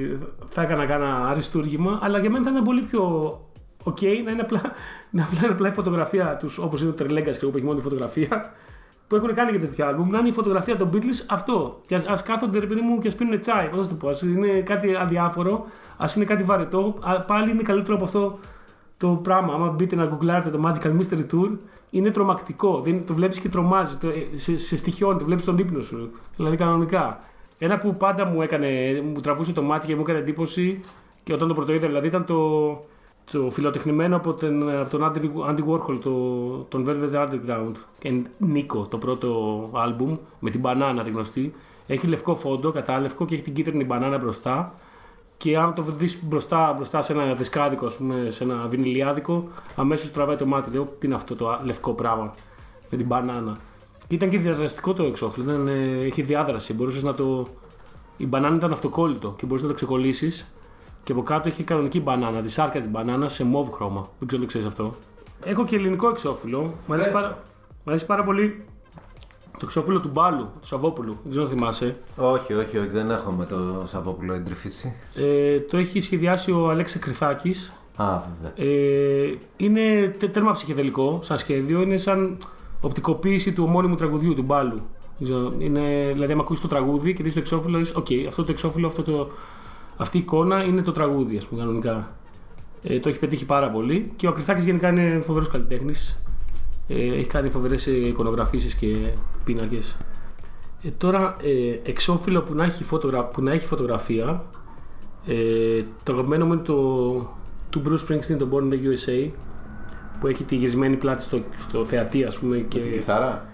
[0.50, 3.02] θα έκανα κανένα αριστούργημα, αλλά για μένα θα ήταν πολύ πιο
[3.84, 4.62] ok να είναι απλά,
[5.10, 7.78] να είναι απλά η φωτογραφία τους, όπως είναι το Τρελέγκα και εγώ που έχει μόνο
[7.78, 8.52] τη φωτογραφία,
[9.08, 11.82] που έχουν κάνει για τέτοιο άλμπουμ, να είναι η φωτογραφία των Beatles αυτό.
[11.86, 13.70] Και α κάθονται ρε παιδί μου και ας πίνουν τσάι.
[13.70, 15.66] Πώς θα το πω, ας είναι κάτι αδιάφορο,
[15.98, 16.96] ας είναι κάτι βαρετό,
[17.28, 18.40] πάλι είναι καλύτερο από αυτό
[18.98, 19.54] το πράγμα.
[19.54, 21.58] Άμα μπείτε να γκουγκλάρετε το Magical Mystery Tour,
[21.92, 22.82] είναι τρομακτικό.
[22.82, 23.98] Δεν, το βλέπεις και τρομάζει.
[23.98, 26.12] Το, σε, σε στοιχειώνει, το βλέπεις τον ύπνο σου.
[26.36, 27.20] Δηλαδή κανονικά.
[27.64, 30.82] Ένα που πάντα μου έκανε, μου τραβούσε το μάτι και μου έκανε εντύπωση
[31.24, 32.70] και όταν το πρωτοείδα δηλαδή ήταν το,
[33.32, 35.12] το φιλοτεχνημένο από, τον, από τον
[35.48, 36.12] Andy, Warhol, το,
[36.70, 41.54] τον Velvet Underground και Νίκο, το πρώτο άλμπουμ με την μπανάνα τη γνωστή.
[41.88, 44.74] Έχει λευκό φόντο, κατάλευκο και έχει την κίτρινη μπανάνα μπροστά
[45.38, 50.12] και αν το δει μπροστά, μπροστά σε ένα δισκάδικο, ας πούμε, σε ένα βινιλιάδικο, αμέσως
[50.12, 50.72] τραβάει το μάτι.
[50.72, 52.34] Λέω, τι είναι αυτό το λευκό πράγμα
[52.90, 53.58] με την μπανάνα.
[54.14, 56.74] Και ήταν και διαδραστικό το εξώφυλλο, δεν ε, είχε διάδραση.
[56.74, 57.48] Μπορούσες να το.
[58.18, 60.54] Η μπανάνα ήταν αυτοκόλλητο και μπορούσες να το ξεκολλήσεις.
[61.04, 64.10] Και από κάτω είχε κανονική μπανάνα, τη σάρκα της μπανάνας σε μοβ χρώμα.
[64.20, 64.96] Δεν ξέρω αν το ξέρεις αυτό.
[65.44, 66.60] Έχω και ελληνικό εξώφυλλο.
[66.88, 67.44] Μου αρέσει, πάρα...
[67.86, 68.66] αρέσει πάρα πολύ
[69.52, 71.18] το εξώφυλλο του Μπάλου, του Σαββόπουλου.
[71.22, 71.96] Δεν ξέρω αν θυμάσαι.
[72.16, 74.96] Όχι, όχι, όχι, δεν έχω με το Σαββόπουλο εντρυφήσει.
[75.16, 77.74] Ε, το έχει σχεδιάσει ο Αλέξης Ακριθάκης.
[77.96, 78.70] Α, βέβαια.
[78.74, 81.82] Ε, είναι τέρμα ψυχεδελικό σαν σχέδιο.
[81.82, 82.38] Είναι σαν
[82.84, 84.82] οπτικοποίηση του ομώνυμου τραγουδιού του Μπάλου.
[85.60, 88.88] Είναι, δηλαδή, αν ακούσεις το τραγούδι και δεις το εξώφυλλο, OK, okay, αυτό το εξώφυλλο,
[88.88, 89.28] αυτό το,
[89.98, 92.16] αυτή η εικόνα είναι το τραγούδι, ας πούμε, κανονικά.
[92.84, 96.22] Ε, το έχει πετύχει πάρα πολύ και ο Ακριθάκης γενικά είναι φοβερός καλλιτέχνης.
[96.88, 98.96] Ε, έχει κάνει φοβερές εικονογραφήσεις και
[99.44, 99.98] πίνακες.
[100.84, 103.26] Ε, τώρα, ε, εξώφυλλο που να έχει, φωτογρα...
[103.26, 104.46] που να έχει φωτογραφία,
[105.26, 106.76] ε, το αγαπημένο μου είναι το
[107.70, 109.30] του Bruce Springsteen, το Born in the USA,
[110.24, 112.58] που έχει τη γυρισμένη πλάτη στο, στο θεατή, ας πούμε.
[112.58, 112.80] Και...
[112.80, 113.46] Με την κιθάρα;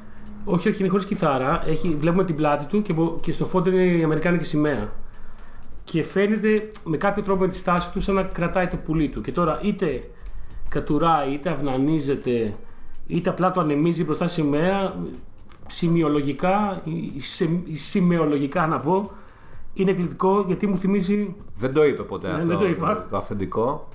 [0.43, 1.63] Όχι, όχι, είναι χωρίς κιθάρα.
[1.67, 4.89] Έχει, βλέπουμε την πλάτη του και, και στο φόντο είναι η Αμερικάνικη σημαία.
[5.83, 9.21] Και φαίνεται με κάποιο τρόπο με τη στάση του σαν να κρατάει το πουλί του.
[9.21, 10.09] Και τώρα είτε
[10.69, 12.53] κατουράει, είτε αυνανίζεται,
[13.07, 14.93] είτε απλά το ανεμίζει μπροστά στη σημαία.
[15.67, 16.81] Σημειολογικά,
[17.73, 19.11] σημειολογικά να πω,
[19.73, 21.35] είναι εκπληκτικό γιατί μου θυμίζει.
[21.55, 22.47] Δεν το είπε ποτέ Ναι, αυτό.
[22.47, 23.05] δεν το είπα.
[23.09, 23.89] Το αφεντικό.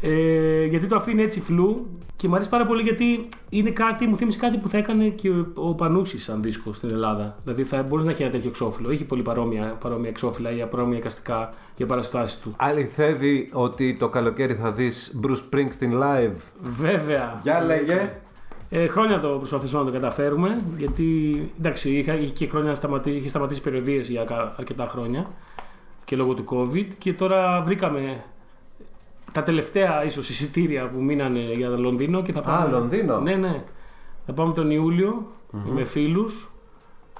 [0.00, 4.16] Ε, γιατί το αφήνει έτσι φλού και μου αρέσει πάρα πολύ γιατί είναι κάτι, μου
[4.16, 7.36] θύμισε κάτι που θα έκανε και ο, ο Πανούσης σαν δίσκο στην Ελλάδα.
[7.42, 8.90] Δηλαδή θα μπορεί να έχει ένα τέτοιο εξώφυλλο.
[8.90, 12.54] Έχει πολύ παρόμοια, παρόμοια εξώφυλλα ή παρόμοια εικαστικά για παραστάσεις του.
[12.56, 16.34] Αληθεύει ότι το καλοκαίρι θα δεις Bruce Springsteen live.
[16.62, 17.40] Βέβαια.
[17.42, 18.12] Για λέγε.
[18.70, 20.62] Ε, χρόνια το προσπαθήσαμε να το καταφέρουμε.
[20.76, 21.04] Γιατί
[21.58, 25.30] εντάξει, είχα, είχε και χρόνια σταματήσει, είχε σταματήσει περιοδίες για κα- αρκετά χρόνια
[26.04, 26.86] και λόγω του COVID.
[26.98, 28.24] Και τώρα βρήκαμε
[29.36, 32.22] τα τελευταία ίσως εισιτήρια που μείνανε για το Λονδίνο.
[32.22, 33.20] Και θα πάμε, Λονδίνο.
[33.20, 33.64] Ναι, ναι.
[34.26, 36.50] Θα πάμε τον ιουλιο με φίλους.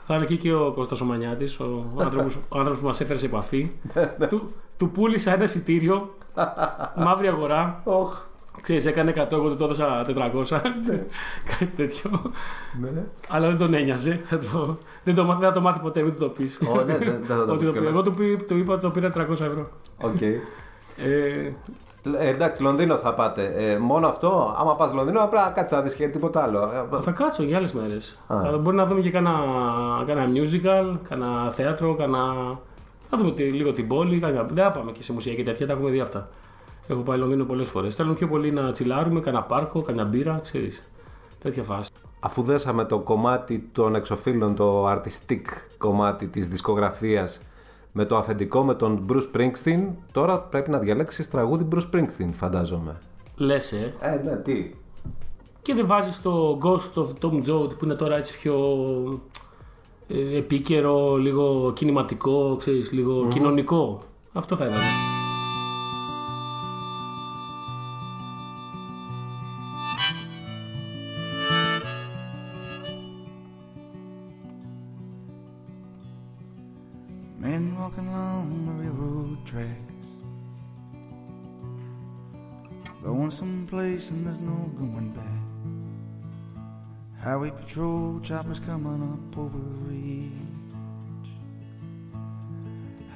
[0.07, 3.19] Θα είναι εκεί και ο Κώστας ο Μανιάτης, ο άνθρωπος, ο άνθρωπος που μας έφερε
[3.19, 3.71] σε επαφή.
[4.29, 6.15] του, του πούλησα ένα εισιτήριο,
[7.05, 8.23] μαύρη αγορά, Οχ.
[8.63, 10.45] Ξέρεις, έκανε 100, εγώ του το έδωσα 400.
[11.59, 12.33] Κάτι τέτοιο.
[12.81, 13.05] Ναι.
[13.29, 14.21] Αλλά δεν τον ένοιαζε.
[14.25, 16.61] Θα το, δεν, το, δεν θα το μάθει ποτέ, μην του το πεις.
[16.69, 17.91] Ω, ναι, δεν- δεν θα το πεις κιόλας.
[17.93, 19.71] Εγώ του, πει- του είπα ότι το πήρα 300 ευρώ.
[20.01, 20.21] Οκ.
[20.97, 21.53] Ε,
[22.19, 23.53] Ε, εντάξει, Λονδίνο θα πάτε.
[23.57, 24.55] Ε, μόνο αυτό.
[24.59, 26.63] Άμα πας Λονδίνο, απλά κάτσε να δεις και τίποτα άλλο.
[26.63, 28.19] Ε, θα κάτσω για άλλες μέρες.
[28.27, 28.59] Α.
[28.59, 29.35] Μπορεί να δούμε και κάνα,
[30.07, 32.19] κάνα musical, κάνα θέατρο, κάνα.
[33.11, 34.19] Να δούμε τη- λίγο την πόλη.
[34.19, 34.43] Κάνα...
[34.45, 36.29] Δεν θα πάμε και σε μουσεία και τέτοια, τα έχουμε δει αυτά.
[36.89, 37.95] Έχω πάει Λονδίνο πολλές φορές.
[37.95, 40.91] Θέλουμε πιο πολύ να τσιλάρουμε, κάνα πάρκο, κάνα μπύρα, ξέρεις.
[41.39, 41.91] Τέτοια φάση.
[42.21, 45.43] Αφού δέσαμε το κομμάτι των εξοφύλων, το artistic
[45.79, 47.41] κομμάτι της δισκογραφίας
[47.99, 49.81] με το αφεντικό με τον Bruce Springsteen,
[50.13, 52.99] τώρα πρέπει να διαλέξεις τραγούδι Bruce Springsteen, φαντάζομαι.
[53.37, 53.95] Λες, ε.
[54.01, 54.71] Ε, ναι, τι;
[55.63, 58.55] Και δεν βάζεις το Ghost of Tom Joad που είναι τώρα έτσι πιο
[60.09, 64.03] ε, επίκαιρο, λίγο κινηματικό, ξέρεις, λίγο κοινωνικό.
[64.33, 65.26] Αυτό θα έβαζα.
[84.07, 85.25] Someplace and there's no going back.
[87.23, 90.33] Highway patrol choppers coming up over ridge.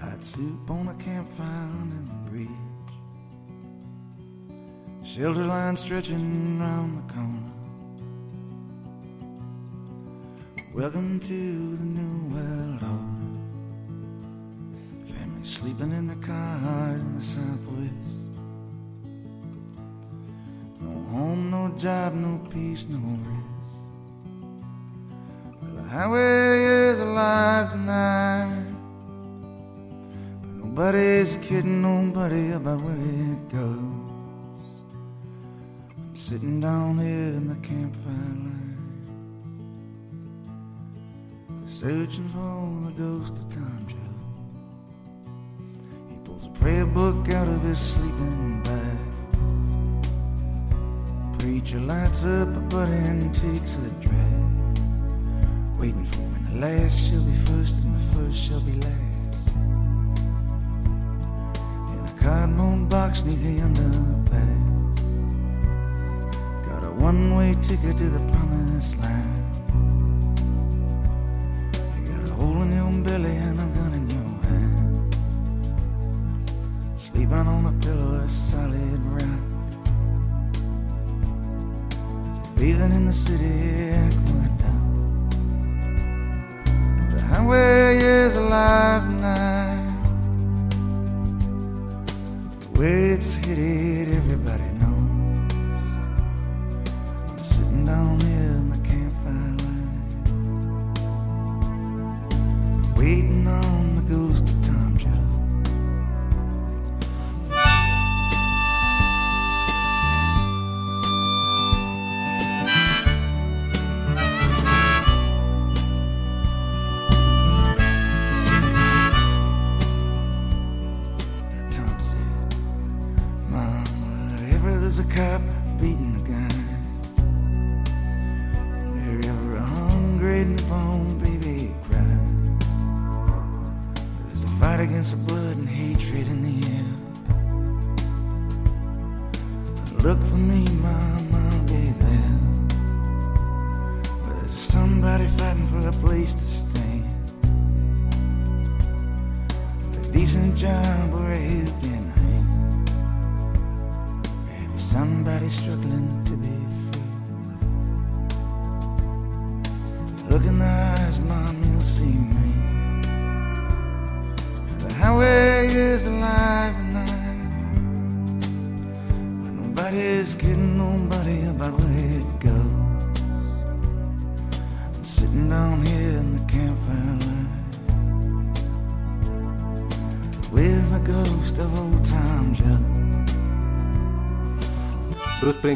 [0.01, 2.49] Hot soup on a campfire in the bridge.
[5.05, 7.53] Shelter line stretching round the corner.
[10.75, 13.39] Welcome to the new world order.
[15.13, 18.20] Family sleeping in their car in the southwest.
[20.81, 23.47] No home, no job, no peace, no rest.
[25.61, 28.65] Well, the highway is alive tonight.
[30.43, 34.67] But nobody's kidding nobody about where it goes.
[35.99, 38.61] I'm sitting down here in the campfire line.
[41.67, 43.97] Searching for the ghost of Tom Joe.
[46.09, 49.10] He pulls a prayer book out of his sleeping bag.
[51.41, 54.79] Preacher lights up a butt and takes a drag.
[55.79, 59.49] Waiting for when the last shall be first and the first shall be last.
[61.95, 64.99] In a cardboard box neath the underpass.
[66.69, 69.57] Got a one way ticket to the promised land.
[71.97, 75.17] You got a hole in your belly and a gun in your hand.
[76.99, 79.50] Sleeping on a pillow of solid rock.
[82.61, 85.31] Bathing in the city aqueduct.
[87.11, 90.05] The highway is alive tonight.
[92.61, 94.90] The way it's headed, everybody knows.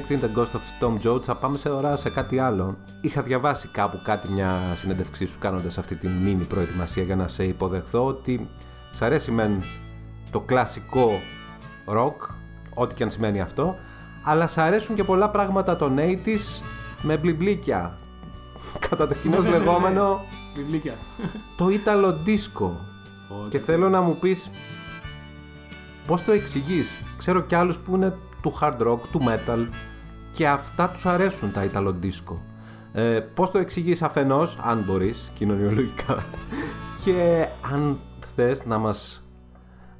[0.04, 1.22] Bruce Springsteen, The Ghost of Tom Joad.
[1.22, 2.76] Θα πάμε σε ώρα σε κάτι άλλο.
[3.00, 7.44] Είχα διαβάσει κάπου κάτι μια συνέντευξή σου κάνοντας αυτή τη μίνι προετοιμασία για να σε
[7.44, 8.48] υποδεχθώ ότι
[8.92, 9.62] σ' αρέσει μεν
[10.30, 11.20] το κλασικό
[11.86, 12.34] rock,
[12.74, 13.76] ό,τι και αν σημαίνει αυτό,
[14.24, 16.62] αλλά σ' αρέσουν και πολλά πράγματα των 80's
[17.02, 17.98] με μπλιμπλίκια.
[18.88, 20.24] Κατά το κοινός λεγόμενο
[20.54, 20.94] Βιβλίκια.
[21.58, 22.70] το Ítalo Disco.
[23.48, 24.50] Και θέλω να μου πεις
[26.06, 26.98] πώς το εξηγείς.
[27.16, 29.68] Ξέρω κι άλλους που είναι του hard rock, του metal
[30.34, 32.36] και αυτά τους αρέσουν τα Ítalo Disco.
[32.92, 36.24] Ε, πώς το εξηγείς αφενός, αν μπορείς, κοινωνιολογικά
[37.04, 37.98] και αν
[38.34, 39.28] θες να μας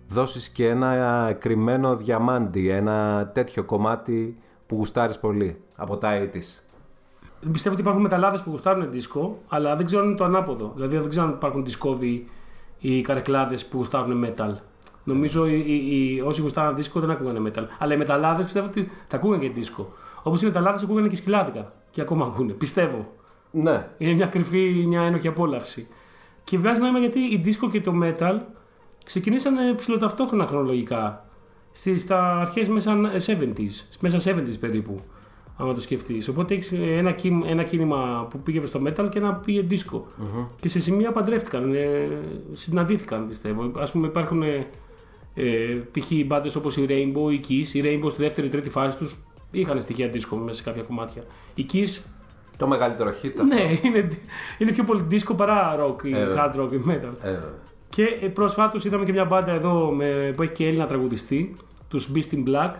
[0.09, 6.63] δώσεις και ένα κρυμμένο διαμάντι, ένα τέτοιο κομμάτι που γουστάρεις πολύ από τα 80's.
[7.53, 10.73] Πιστεύω ότι υπάρχουν μεταλλάδες που γουστάρουν δίσκο, αλλά δεν ξέρω αν είναι το ανάποδο.
[10.75, 12.27] Δηλαδή δεν ξέρω αν υπάρχουν δισκόβοι
[12.79, 14.55] ή καρεκλάδες που γουστάρουν metal.
[15.05, 17.65] Νομίζω οι, οι, οι, όσοι γουστάρουν δίσκο δεν ακούγανε metal.
[17.79, 19.93] Αλλά οι μεταλλάδες πιστεύω ότι θα ακούγανε και δίσκο.
[20.23, 21.73] Όπως οι μεταλλάδες ακούγανε και σκυλάδικα.
[21.91, 22.53] Και ακόμα ακούνε.
[22.53, 23.13] Πιστεύω.
[23.51, 23.89] Ναι.
[23.99, 25.89] Είναι μια κρυφή, μια ένοχη απόλαυση.
[26.45, 28.39] Και βγάζει νόημα γιατί η disco και το metal
[29.05, 31.29] ξεκινήσαν ψηλοταυτόχρονα χρονολογικά.
[31.73, 32.97] Στις, στα αρχές μέσα
[33.27, 35.01] 70s, μέσα 70s περίπου,
[35.57, 36.29] άμα το σκεφτείς.
[36.29, 40.01] Οπότε έχεις ένα, κίνημα, ένα κίνημα που πήγε προς το metal και ένα πήγε disco.
[40.61, 42.09] Και σε σημεία παντρεύτηκαν, ε,
[42.53, 43.71] συναντήθηκαν πιστεύω.
[43.79, 44.43] Ας πούμε υπάρχουν
[45.35, 46.11] ε, ε, π.χ.
[46.27, 47.75] μπάντες όπως η Rainbow, η Kiss.
[47.75, 49.19] Η Rainbow στη δεύτερη τρίτη φάση τους
[49.51, 51.23] είχαν στοιχεία disco μέσα σε κάποια κομμάτια.
[51.55, 52.03] Η Kiss
[52.57, 53.45] Το μεγαλύτερο hit αυτό.
[53.45, 54.09] ναι, είναι,
[54.59, 56.53] είναι πιο πολύ disco παρά rock, ή Ε, βέβαια.
[56.55, 57.13] hard rock, ή metal.
[57.23, 57.53] Ε, βέβαια.
[57.89, 58.05] Και
[58.35, 61.55] προσφάτως είδαμε και μια μπάντα εδώ με, που έχει και Έλληνα τραγουδιστή,
[61.89, 62.73] τους Beast in Black,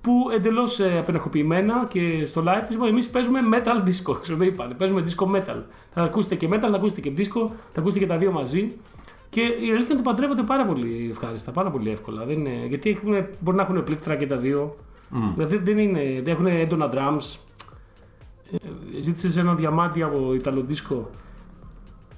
[0.00, 4.20] που εντελώς ε, απενεχοποιημένα και στο live τους είπαν: Εμείς παίζουμε metal disco.
[4.22, 4.74] Ξέρω το είπαν.
[4.78, 5.62] Παίζουμε disco metal.
[5.94, 8.72] Θα ακούσετε και metal, θα ακούσετε και disco, θα ακούσετε και τα δύο μαζί.
[9.34, 12.24] Και η αλήθεια είναι ότι παντρεύονται πάρα πολύ ευχάριστα, πάρα πολύ εύκολα.
[12.24, 14.76] Δεν είναι, γιατί έχουν, μπορεί να έχουν πλήκτρα και τα δύο.
[15.34, 17.38] Δηλαδή δεν είναι, δεν έχουν έντονα drums.
[18.50, 21.10] Ε, Ζήτησες ένα διαμάντι από Ιταλοντίσκο.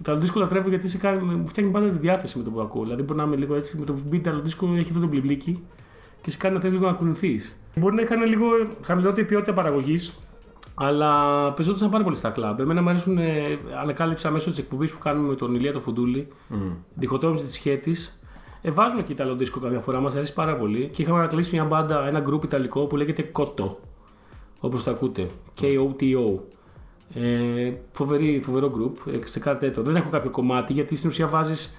[0.01, 2.83] Ιταλοντίσκο λατρεύω γιατί σε κάνει, μου φτιάχνει πάντα τη διάθεση με το που ακούω.
[2.83, 5.63] Δηλαδή μπορεί να είμαι λίγο έτσι, με το που μπει Ιταλοντίσκο έχει αυτό το μπλιμπλίκι
[6.21, 7.57] και σε κάνει να θέλει λίγο να κουνηθείς.
[7.77, 8.47] Μπορεί να είχαν λίγο
[8.83, 10.21] χαμηλότερη ποιότητα παραγωγής,
[10.79, 12.61] αλλά πεζόντουσαν πάρα πολύ στα κλαμπ.
[12.61, 16.29] Εμένα μου αρέσουν, ε, ανακάλυψα μέσω τη εκπομπή που κάνουμε με τον Ηλία το Φουντούλη,
[16.51, 16.55] mm.
[16.95, 17.97] διχοτόμηση τη σχέτη.
[18.63, 20.89] Ε, βάζουμε και Ιταλοντίσκο κάποια φορά, μας αρέσει πάρα πολύ.
[20.93, 23.75] Και είχαμε ανακλείσει μια μπάντα, ένα γκρουπ Ιταλικό που λέγεται Kotto,
[24.59, 25.31] όπως το ακούτε.
[25.61, 26.41] K-O-T-O.
[27.15, 29.83] Ε, φοβερή, φοβερό group, ε, σε καρτέτο.
[29.83, 31.77] Δεν έχω κάποιο κομμάτι γιατί στην ουσία βάζεις.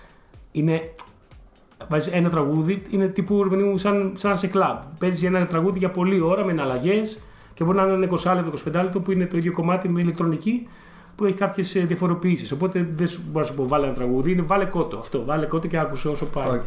[0.52, 0.94] Είναι,
[1.90, 4.78] βάζεις ένα τραγούδι, είναι τύπου ρε παιδί μου, σαν, σαν σε κλαμπ.
[5.00, 7.20] Παίζει ένα τραγούδι για πολλή ώρα με εναλλαγές
[7.58, 10.02] και μπορεί να είναι ένα 20 λεπτό, 25 λεπτό που είναι το ίδιο κομμάτι με
[10.02, 10.68] ηλεκτρονική
[11.16, 12.52] που έχει κάποιες διαφοροποιήσεις.
[12.52, 14.98] Οπότε δεν σου μπορώ να σου πω βάλε ένα τραγούδι, είναι βάλε κότο.
[14.98, 16.48] Αυτό, βάλε κότο και άκουσε όσο πάει.
[16.48, 16.64] Οκ.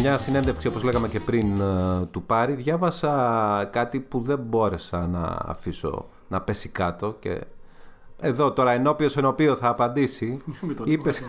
[0.00, 2.52] Μια συνέντευξη όπως λέγαμε και πριν ε, του Πάρη.
[2.52, 7.40] Διάβασα κάτι που δεν μπόρεσα να αφήσω να πέσει κάτω και
[8.20, 10.42] εδώ τώρα ενώπιος ενώπιο θα απαντήσει.
[10.84, 11.22] Είπες...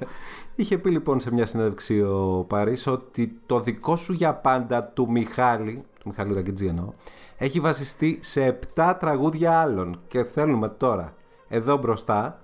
[0.56, 5.10] Είχε πει λοιπόν σε μια συνέντευξη ο Πάρης ότι το δικό σου για πάντα του
[5.10, 6.92] Μιχάλη, του Μιχάλη Ραγκετζή εννοώ,
[7.36, 10.00] έχει βασιστεί σε 7 τραγούδια άλλων.
[10.06, 11.14] Και θέλουμε τώρα
[11.48, 12.40] εδώ μπροστά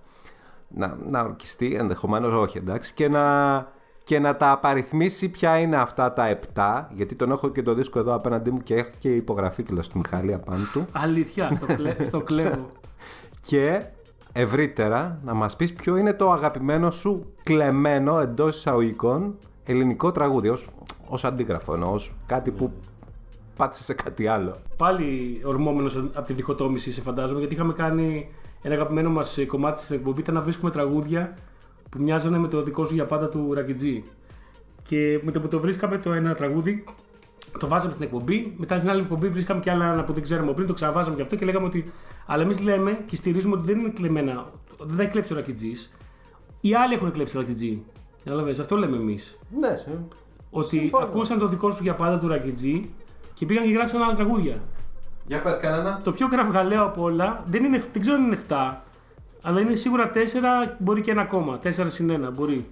[0.68, 3.74] να, να ορκιστεί, ενδεχομένως όχι εντάξει, και να
[4.06, 7.98] και να τα απαριθμίσει ποια είναι αυτά τα 7, γιατί τον έχω και το δίσκο
[7.98, 10.86] εδώ απέναντί μου και έχω και υπογραφή και του Μιχάλη απάνω του.
[10.92, 12.68] Αλήθεια, στο, κλέ, στο κλέβω.
[13.40, 13.84] και
[14.32, 20.66] ευρύτερα να μας πεις ποιο είναι το αγαπημένο σου κλεμμένο εντός εισαγωγικών ελληνικό τραγούδι ως,
[21.08, 22.72] ως αντίγραφο ενώ ως κάτι που
[23.56, 24.56] πάτησε σε κάτι άλλο.
[24.76, 28.28] Πάλι ορμόμενος από τη διχοτόμηση σε φαντάζομαι γιατί είχαμε κάνει
[28.62, 31.34] ένα αγαπημένο μας κομμάτι στην εκπομπή ήταν να βρίσκουμε τραγούδια
[31.90, 34.04] που μοιάζανε με το δικό σου για πάντα του Ρακιτζή.
[34.82, 36.84] Και με το που το βρίσκαμε το ένα τραγούδι,
[37.58, 38.54] το βάζαμε στην εκπομπή.
[38.56, 41.36] Μετά στην άλλη εκπομπή βρίσκαμε και άλλα που δεν ξέραμε πριν, το ξαναβάζαμε και αυτό
[41.36, 41.92] και λέγαμε ότι.
[42.26, 44.46] Αλλά εμείς λέμε και στηρίζουμε ότι δεν είναι κλεμμένα.
[44.80, 45.70] Δεν έχει κλέψει ο Ρακιτζή.
[46.60, 47.82] Οι άλλοι έχουν κλέψει το Ρακιτζή.
[48.24, 49.38] Κατάλαβε, αυτό λέμε εμείς.
[49.58, 49.68] Ναι,
[50.50, 51.04] Ότι Συμφώνω.
[51.04, 52.90] ακούσαν το δικό σου για πάντα του Ρακιτζή
[53.34, 54.62] και πήγαν και γράψαν άλλα τραγούδια.
[55.26, 56.00] Για πες κανένα.
[56.04, 58.54] Το πιο κραυγαλαίο από όλα δεν, είναι, δεν ξέρω αν είναι 7,
[59.46, 60.18] αλλά είναι σίγουρα 4,
[60.78, 61.58] μπορεί και ένα ακόμα.
[61.62, 62.68] 4 συν 1 μπορεί.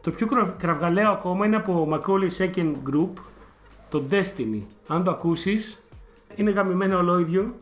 [0.00, 0.26] Το πιο
[0.56, 3.08] κραυγαλαίο ακόμα είναι από Macaulay Second Group,
[3.88, 4.60] το Destiny.
[4.86, 5.88] Αν το ακούσεις,
[6.34, 7.54] είναι γαμημένο ολόιδιο.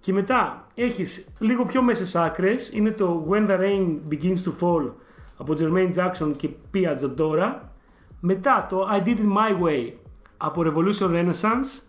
[0.00, 4.90] Και μετά έχεις λίγο πιο μέσα άκρες, είναι το When the Rain Begins to Fall
[5.36, 7.54] από Jermaine Jackson και Pia Zadora.
[8.20, 9.92] Μετά το I Did It My Way
[10.36, 11.82] από Revolution Renaissance.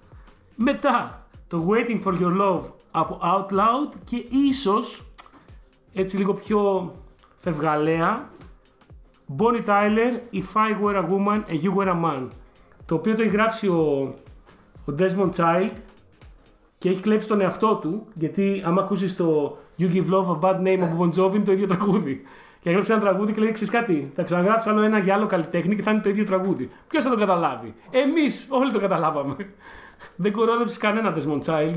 [0.55, 5.10] Μετά το Waiting for Your Love από Out Loud και ίσως
[5.93, 6.91] έτσι λίγο πιο
[7.37, 8.29] φευγαλέα
[9.37, 12.27] Bonnie Tyler If I Were a Woman and You Were a Man
[12.85, 14.13] το οποίο το έχει γράψει ο,
[14.85, 15.71] ο Desmond Child
[16.77, 20.59] και έχει κλέψει τον εαυτό του γιατί άμα ακούσεις το You Give Love a Bad
[20.61, 22.21] Name από Bon Jovi είναι το ίδιο τραγούδι
[22.61, 25.75] και έγραψε ένα τραγούδι και λέει: Ξέρεις κάτι, θα ξαναγράψω άλλο ένα για άλλο καλλιτέχνη
[25.75, 26.69] και θα είναι το ίδιο τραγούδι.
[26.87, 29.35] Ποιος θα το καταλάβει, Εμείς όλοι το καταλάβαμε.
[30.15, 31.75] Δεν κορόδεψε κανένα Desmond Child.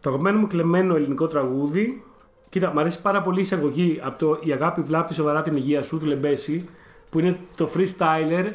[0.00, 2.04] το αγαπημένο μου κλεμμένο ελληνικό τραγούδι
[2.50, 5.82] Κοίτα, μου αρέσει πάρα πολύ η εισαγωγή από το Η αγάπη βλάπτει σοβαρά την υγεία
[5.82, 6.68] σου του Λεμπέση,
[7.10, 8.52] που είναι το freestyler,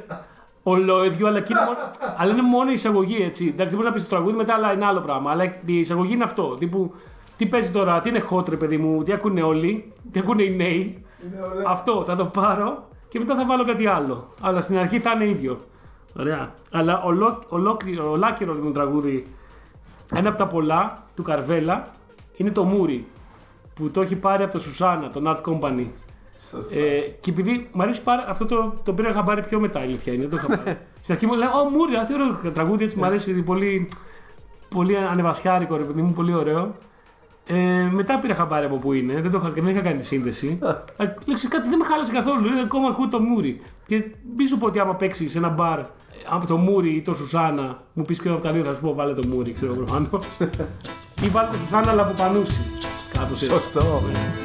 [0.64, 1.78] ολόιδιο, αλλά, είναι μόνο,
[2.18, 3.44] αλλά είναι μόνο η εισαγωγή έτσι.
[3.44, 5.32] Εντάξει, δεν μπορείς να πεις το τραγούδι μετά, αλλά είναι άλλο πράγμα.
[5.32, 6.56] Αλλά η εισαγωγή είναι αυτό.
[6.60, 6.94] Τύπου,
[7.38, 10.56] τι παίζει τώρα, τι είναι hot ρε παιδί μου, τι ακούνε όλοι, τι ακούνε οι
[10.56, 11.06] νέοι.
[11.68, 14.28] Αυτό θα το πάρω και μετά θα βάλω κάτι άλλο.
[14.42, 15.60] Αλλά στην αρχή θα είναι ίδιο.
[16.20, 16.54] Ωραία.
[16.72, 17.02] Αλλά
[17.50, 19.28] ολόκληρο, ολάκυρο μου τραγούδι,
[20.14, 21.90] ένα από τα πολλά του Καρβέλα,
[22.36, 23.06] είναι το Μούρι
[23.76, 25.86] που το έχει πάρει από το Σουσάνα, το Art Company.
[26.50, 26.76] Σωστά.
[26.80, 29.84] Ε, και επειδή μου αρέσει πάρα, αυτό το, το πήρα είχα πάρει πιο μετά, η
[29.84, 30.26] αλήθεια είναι.
[30.26, 30.78] Το είχα πάρει.
[31.02, 33.88] Στην αρχή μου λέει: Ω, Μούρια, τι ωραίο τραγούδι, έτσι μου αρέσει πολύ,
[34.70, 36.76] πολύ ανεβασιάρικο, ρε παιδί μου, πολύ ωραίο.
[37.48, 40.60] Ε, μετά πήρα χαμπάρι από που είναι, δεν, το είχα, δεν είχα κάνει τη σύνδεση.
[41.28, 42.48] Λέξει κάτι, δεν με χάλασε καθόλου.
[42.48, 43.62] Είναι ακόμα ακούω το Μούρι.
[43.86, 44.06] Και
[44.38, 45.80] μη σου πω ότι άμα παίξεις σε ένα μπαρ
[46.30, 48.94] από το Μούρι ή το Σουσάνα, μου πεις ποιο από τα δύο θα σου πω
[48.94, 50.10] βάλε το Μούρι, ξέρω προφανώ.
[51.26, 52.62] ή βάλε το Σουσάνα αλλά από πανούση.
[53.18, 53.56] Κάπως έτσι.
[53.56, 54.02] Σωστό.
[54.04, 54.45] Όλοι με περνάνε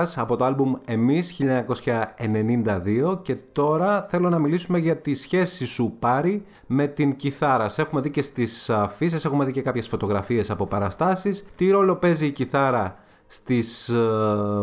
[0.00, 5.66] Νίκος Καρβέλας από το άλμπουμ «Εμείς» 1992 και τώρα θέλω να μιλήσουμε για τη σχέση
[5.66, 7.68] σου Πάρη με την κιθάρα.
[7.68, 11.46] Σε έχουμε δει και στις αφήσεις, έχουμε δει και κάποιες φωτογραφίες από παραστάσεις.
[11.56, 12.96] Τι ρόλο παίζει η κιθάρα
[13.26, 13.98] στις ε,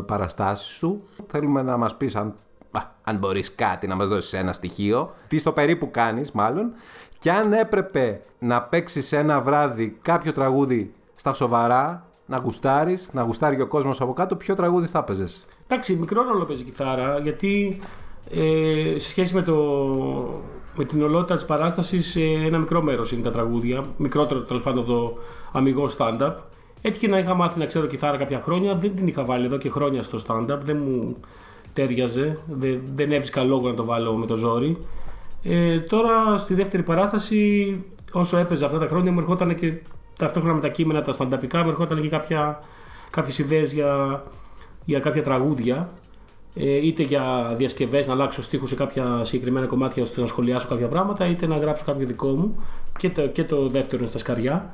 [0.05, 2.35] παραστάσεις σου; Θέλουμε να μας πεις αν,
[2.71, 5.13] α, αν μπορείς κάτι να μας δώσεις ένα στοιχείο.
[5.27, 6.73] Τι στο περίπου κάνεις μάλλον.
[7.19, 13.61] Και αν έπρεπε να παίξεις ένα βράδυ κάποιο τραγούδι στα σοβαρά, να γουστάρεις, να γουστάρει
[13.61, 15.45] ο κόσμος από κάτω, ποιο τραγούδι θα έπαιζες.
[15.67, 17.79] Εντάξει, μικρό ρόλο παίζει η κιθάρα γιατί
[18.29, 19.55] ε, σε σχέση με, το,
[20.75, 23.83] με την ολότητα της παράστασης, ε, ένα μικρό μέρος είναι τα τραγούδια.
[23.97, 25.13] Μικρότερο τέλος πάντων το
[25.51, 26.33] αμυγό stand-up.
[26.81, 28.75] Έτυχε να είχα μάθει να ξέρω κιθάρα κάποια χρόνια.
[28.75, 30.59] Δεν την είχα βάλει εδώ και χρόνια στο stand-up.
[30.63, 31.15] Δεν μου
[31.73, 32.39] τέριαζε.
[32.49, 34.77] Δεν, δεν έβρισκα λόγο να το βάλω με το ζόρι.
[35.43, 39.73] Ε, τώρα στη δεύτερη παράσταση, όσο έπαιζε αυτά τα χρόνια, μου ερχόταν και
[40.17, 42.59] ταυτόχρονα με τα κείμενα τα στανταπικά μου ερχόταν και κάποια,
[43.09, 44.23] κάποιες ιδέες για,
[44.85, 45.89] για κάποια τραγούδια
[46.55, 50.87] ε, είτε για διασκευές να αλλάξω στίχους σε κάποια συγκεκριμένα κομμάτια ώστε να σχολιάσω κάποια
[50.87, 52.55] πράγματα είτε να γράψω κάποιο δικό μου
[52.97, 54.73] και το, και το δεύτερο είναι στα σκαριά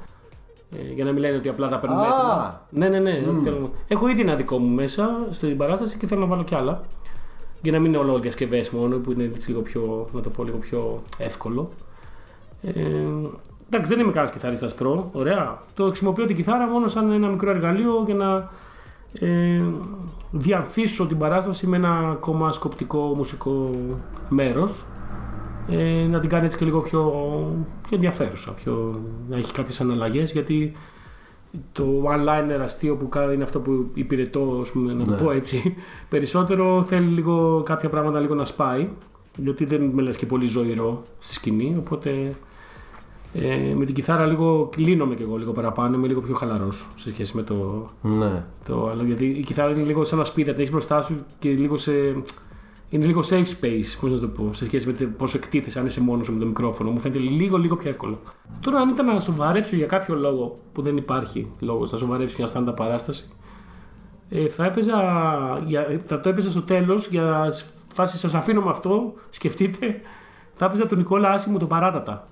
[0.72, 2.06] ε, για να μην λένε ότι απλά τα παίρνουμε Α!
[2.06, 2.68] έτοιμα.
[2.70, 3.24] Ναι, ναι, ναι.
[3.44, 3.72] Θέλω...
[3.88, 6.84] Έχω ήδη ένα δικό μου μέσα στην παράσταση και θέλω να βάλω κι άλλα.
[7.62, 10.44] Για να μην είναι όλο διασκευές μόνο, που είναι έτσι λίγο πιο, να το πω,
[10.44, 11.70] λίγο πιο εύκολο.
[12.62, 12.72] Ε,
[13.74, 15.10] εντάξει, δεν είμαι κανένας κιθαρίστας προ.
[15.14, 15.58] Ωραία.
[15.74, 18.50] Το χρησιμοποιώ την κιθάρα μόνο σαν ένα μικρό εργαλείο για να
[19.28, 19.62] ε,
[20.32, 23.70] διαμφίσω την παράσταση με ένα ακόμα σκοπτικό μουσικό
[24.30, 24.86] μέρος
[25.68, 27.02] ε, να την κάνει έτσι και λίγο πιο,
[27.88, 29.00] πιο ενδιαφέρουσα, πιο,
[29.30, 30.72] να έχει κάποιες αναλλαγές γιατί
[31.72, 35.18] το one-liner αστείο που κάνει είναι αυτό που υπηρετώ, ας πούμε, να το Ναι.
[35.18, 35.76] πω έτσι.
[36.10, 38.90] Περισσότερο θέλει λίγο κάποια πράγματα λίγο να σπάει,
[39.36, 42.36] γιατί δεν με λες και πολύ ζωηρό στη σκηνή, οπότε
[43.34, 47.10] ε, με την κιθάρα λίγο κλείνομαι και εγώ λίγο παραπάνω, είμαι λίγο πιο χαλαρός σε
[47.10, 48.46] σχέση με το, Ναι.
[48.66, 49.04] το άλλο.
[49.04, 51.92] Γιατί η κιθάρα είναι λίγο σαν ένα σπίτι, τα έχεις μπροστά σου και λίγο σε.
[52.90, 55.86] Είναι λίγο safe space, πώς να το πω, σε σχέση με το πόσο εκτίθεσαι αν
[55.86, 56.90] είσαι μόνος σου με το μικρόφωνο.
[56.92, 58.20] Μου φαίνεται λίγο, λίγο πιο εύκολο.
[58.62, 62.48] Τώρα, αν ήταν να σοβαρέψω για κάποιο λόγο που δεν υπάρχει λόγος να σοβαρέψω μια
[62.48, 63.28] στάντα παράσταση,
[64.30, 64.94] ε, θα, έπαιζα,
[65.66, 67.48] για, θα το έπαιζα στο τέλος για
[67.94, 70.02] φάση σας αφήνω με αυτό, σκεφτείτε.
[70.56, 72.28] Θα έπαιζα τον Νικόλα Άσιμου το παράτατα.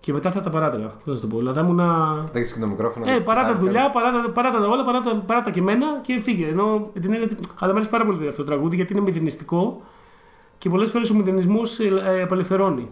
[0.00, 0.86] Και μετά θα τα παράταγα.
[0.86, 1.38] Πώς να σου το πω.
[1.38, 3.10] Δηλαδή, θα ήμουνα Δεν έχεις και το μικρόφωνο.
[3.10, 5.86] ε, παρά τα δουλειά, παρά τα, παρά τα όλα, παρά τα, παρά τα και εμένα
[6.02, 6.46] και φύγε.
[6.46, 9.02] Ενώ με την έννοια ότι- Αλλά μου αρέσει πάρα πολύ αυτό το τραγούδι γιατί είναι
[9.02, 9.80] μηδενιστικό
[10.58, 12.90] και πολλές φορές ο μηδενισμός ε, απελευθερώνει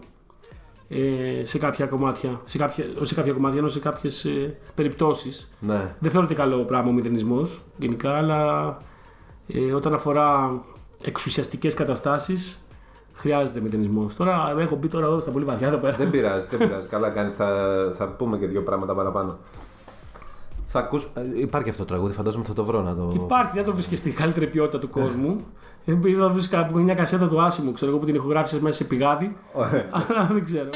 [0.88, 2.40] ε, σε κάποια κομμάτια.
[2.44, 5.50] Σε κάποια, όχι σε κάποια κομμάτια, ενώ σε κάποιες ε, περιπτώσεις.
[5.60, 5.94] Ναι.
[5.98, 8.66] Δεν θεωρείται καλό πράγμα ο μηδενισμός γενικά, αλλά
[9.46, 10.56] ε, όταν αφορά
[11.04, 12.62] εξουσιαστικές καταστάσεις
[13.18, 14.16] χρειάζεται μηδενισμός.
[14.16, 15.96] Τώρα έχω μπει τώρα εδώ στα πολύ βαθιά εδώ πέρα.
[15.96, 16.86] Δεν πειράζει, δεν πειράζει.
[16.86, 17.48] Καλά κάνεις, θα,
[17.92, 19.38] θα πούμε και δύο πράγματα παραπάνω.
[20.70, 21.08] Θα ακούς...
[21.14, 23.10] ε, Υπάρχει αυτό το τραγούδι, φαντάζομαι θα το βρω να το.
[23.14, 25.40] Υπάρχει, δεν το βρίσκεις στη καλύτερη ποιότητα του κόσμου.
[25.84, 28.84] Επειδή θα βρει κάπου μια κασέτα του άσημου, ξέρω εγώ που την ηχογράφησες μέσα σε
[28.84, 29.36] πηγάδι.
[29.90, 30.68] Αλλά δεν ξέρω.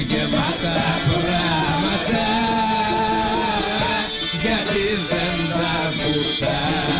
[0.00, 2.26] Γεμάτα πράγματα
[4.42, 6.97] γιατί δεν τα βουτάμε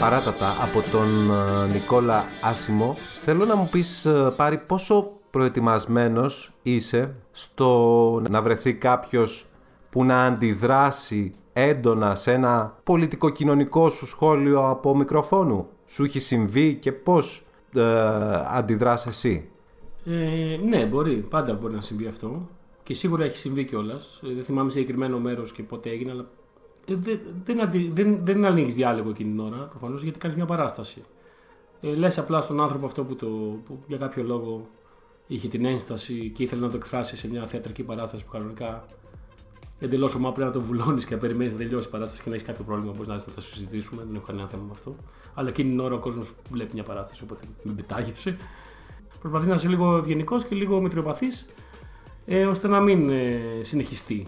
[0.00, 2.96] παράτατα από τον ε, Νικόλα Άσιμο.
[3.18, 9.46] Θέλω να μου πεις ε, πάρει πόσο προετοιμασμένος είσαι στο να βρεθεί κάποιος
[9.90, 16.92] που να αντιδράσει έντονα σε ένα πολιτικο-κοινωνικό σου σχόλιο από μικροφόνου; Σου έχει συμβεί και
[16.92, 17.82] πώς ε,
[18.46, 19.48] αντιδράς εσύ;
[20.04, 21.14] Ε, ναι, μπορεί.
[21.30, 22.48] Πάντα μπορεί να συμβεί αυτό.
[22.82, 24.20] Και σίγουρα έχει συμβεί κιόλας.
[24.22, 26.37] Δεν θυμάμαι συγκεκριμένο μέρος και πότε έγινε, αλλά ε,
[26.94, 31.02] δεν, δεν, αντι- δεν, δεν ανοίγεις διάλογο εκείνη την ώρα προφανώς γιατί κάνεις μια παράσταση.
[31.80, 33.26] Ε, Λες απλά στον άνθρωπο αυτό που, το,
[33.64, 34.68] που για κάποιο λόγο
[35.26, 38.84] είχε την ένσταση και ήθελε να το εκφράσει σε μια θεατρική παράσταση που κανονικά
[39.78, 42.34] εντελώς ομά πρέπει να τον βουλώνεις και να περιμένεις να τελειώσει η παράσταση και να
[42.34, 42.92] έχεις κάποιο πρόβλημα.
[42.92, 44.96] Μπορείς να δει, θα το συζητήσουμε, δεν έχω κανένα θέμα με αυτό.
[45.34, 48.38] Αλλά εκείνη την ώρα ο κόσμος βλέπει μια παράσταση, οπότε μην πετάγεσαι.
[49.20, 51.26] Προσπαθεί να είσαι λίγο ευγενικός και λίγο μετριοπαθή,
[52.26, 54.26] ε, ώστε να μην ε, συνεχιστεί.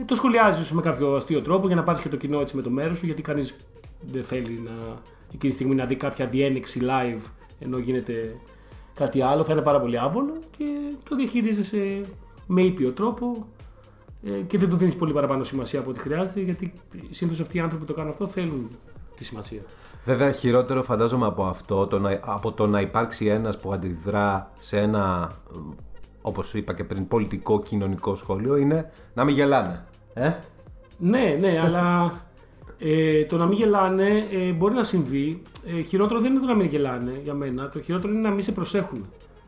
[0.00, 2.62] Ε, το σχολιάζεις με κάποιο αστείο τρόπο για να πάρεις και το κοινό έτσι με
[2.62, 3.56] το μέρος σου, γιατί κανείς
[4.00, 4.72] δεν θέλει να,
[5.26, 8.36] εκείνη τη στιγμή να δει κάποια διένεξη live ενώ γίνεται
[8.94, 9.44] κάτι άλλο.
[9.44, 10.64] Θα είναι πάρα πολύ άβολο και
[11.08, 12.04] το διαχειρίζεσαι
[12.46, 13.46] με ήπιο τρόπο
[14.22, 16.72] ε, και δεν του δίνεις πολύ παραπάνω σημασία από ό,τι χρειάζεται, γιατί
[17.10, 18.70] συνήθως αυτοί οι άνθρωποι που το κάνουν αυτό θέλουν
[19.16, 19.60] τη σημασία.
[20.04, 24.78] Βέβαια, χειρότερο φαντάζομαι από αυτό, το να, από το να υπάρξει ένας που αντιδρά σε
[24.78, 25.32] ένα,
[26.28, 29.84] ε, όπως είπα και πριν, πολιτικό κοινωνικό σχόλιο, είναι να μην γελάνε.
[30.14, 30.32] Ε;
[30.98, 32.12] Ναι, ναι, αλλά
[32.78, 35.42] ε, το να μην γελάνε ε, μπορεί να συμβεί.
[35.78, 37.68] Ε, χειρότερο δεν είναι το να μην γελάνε για μένα.
[37.68, 39.06] Το χειρότερο είναι να μην σε προσέχουν.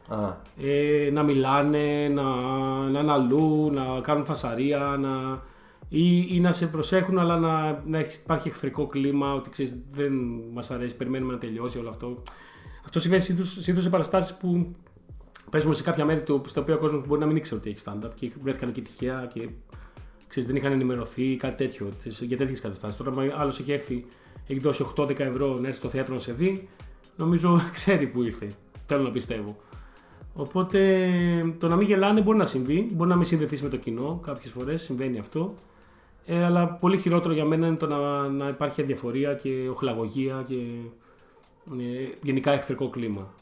[0.09, 0.17] Α,
[0.63, 2.23] Ε, να μιλάνε, να,
[2.91, 5.41] να είναι αλλού, να κάνουν φασαρία, να,
[5.89, 10.13] ή, ή να σε προσέχουν, αλλά να, να έχει- υπάρχει εχθρικό κλίμα, ότι ξέρεις, δεν
[10.53, 12.23] μας αρέσει, περιμένουμε να τελειώσει όλο αυτό.
[12.85, 14.71] Αυτό συμβαίνει συνήθως σε παραστάσεις που
[15.51, 17.83] παίζουμε σε κάποια μέρη του, στα οποία ο κόσμος μπορεί να μην ήξερε ότι έχει
[17.85, 19.49] stand-up και βρέθηκαν εκεί τυχαία και
[20.29, 22.97] ξέρεις, δεν είχαν ενημερωθεί ή κάτι τέτοιο τις- για τέτοιες καταστάσεις.
[22.99, 24.05] Τώρα, αν άλλος έχει έρθει,
[24.47, 26.69] έχει δώσει 8-10 ευρώ να έρθει στο θέατρο να σε δει,
[27.17, 28.51] νομίζω ξέρει που ήρθε.
[28.87, 29.57] Θέλω να πιστεύω.
[30.35, 31.09] Οπότε
[31.59, 34.21] το να μην γελάνε μπορεί να συμβεί, μπορεί να μην συνδεθείς με το κοινό.
[34.27, 35.55] Κάποιες φορές συμβαίνει αυτό.
[36.25, 40.55] Ε, αλλά πολύ χειρότερο για μένα είναι το να, να υπάρχει αδιαφορία και οχλαγωγία και
[41.79, 43.35] ε, γενικά εχθρικό κλίμα.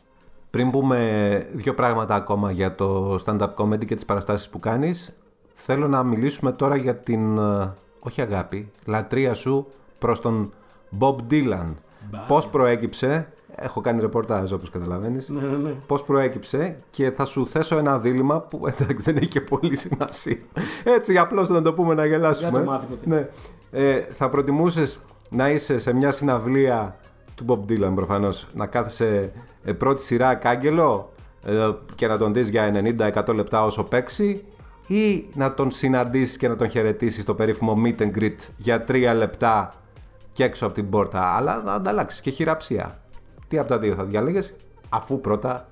[0.51, 5.12] Πριν πούμε δύο πράγματα ακόμα για το stand-up comedy και τις παραστάσεις που κάνεις,
[5.53, 9.66] θέλω να μιλήσουμε τώρα για την, ε, όχι αγάπη, λατρεία σου
[9.99, 10.53] προς τον
[10.99, 11.74] Bob Dylan.
[12.11, 12.18] Μπα.
[12.18, 15.70] Πώς προέκυψε, έχω κάνει ρεπορτάζ όπως καταλαβαίνεις, Ναι, ναι, ναι.
[15.86, 20.38] πώς προέκυψε και θα σου θέσω ένα δίλημα που εντάξει δεν έχει και πολύ σημασία.
[20.84, 22.51] Έτσι απλώς να το πούμε να γελάσουμε.
[22.51, 23.09] Για το μάθημα, τι.
[23.09, 23.28] Ναι.
[23.70, 26.96] Ε, θα προτιμούσες να είσαι σε μια συναυλία
[27.34, 29.30] του Bob Dylan προφανώς, να κάθεσαι ε,
[29.72, 31.12] πρώτη σειρά κάγκελο
[31.46, 34.44] ε, και να τον δεις για 90-100 λεπτά όσο παίξει
[34.86, 39.12] ή να τον συναντήσεις και να τον χαιρετήσεις στο περίφημο meet and greet για 3
[39.16, 39.72] λεπτά
[40.32, 43.00] και έξω από την πόρτα, αλλά να ανταλλάξεις και χειραψία.
[43.48, 44.56] Τι από τα δύο θα διαλέγεις,
[44.88, 45.68] αφού πρώτα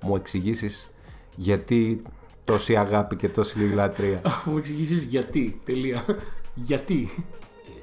[0.00, 0.94] μου εξηγήσεις
[1.36, 2.02] γιατί
[2.44, 4.20] τόση αγάπη και τόση λίγη λατρεία.
[4.24, 5.60] Αφού μου εξηγήσεις γιατί.
[5.64, 6.04] Τελεία.
[6.68, 7.08] γιατί.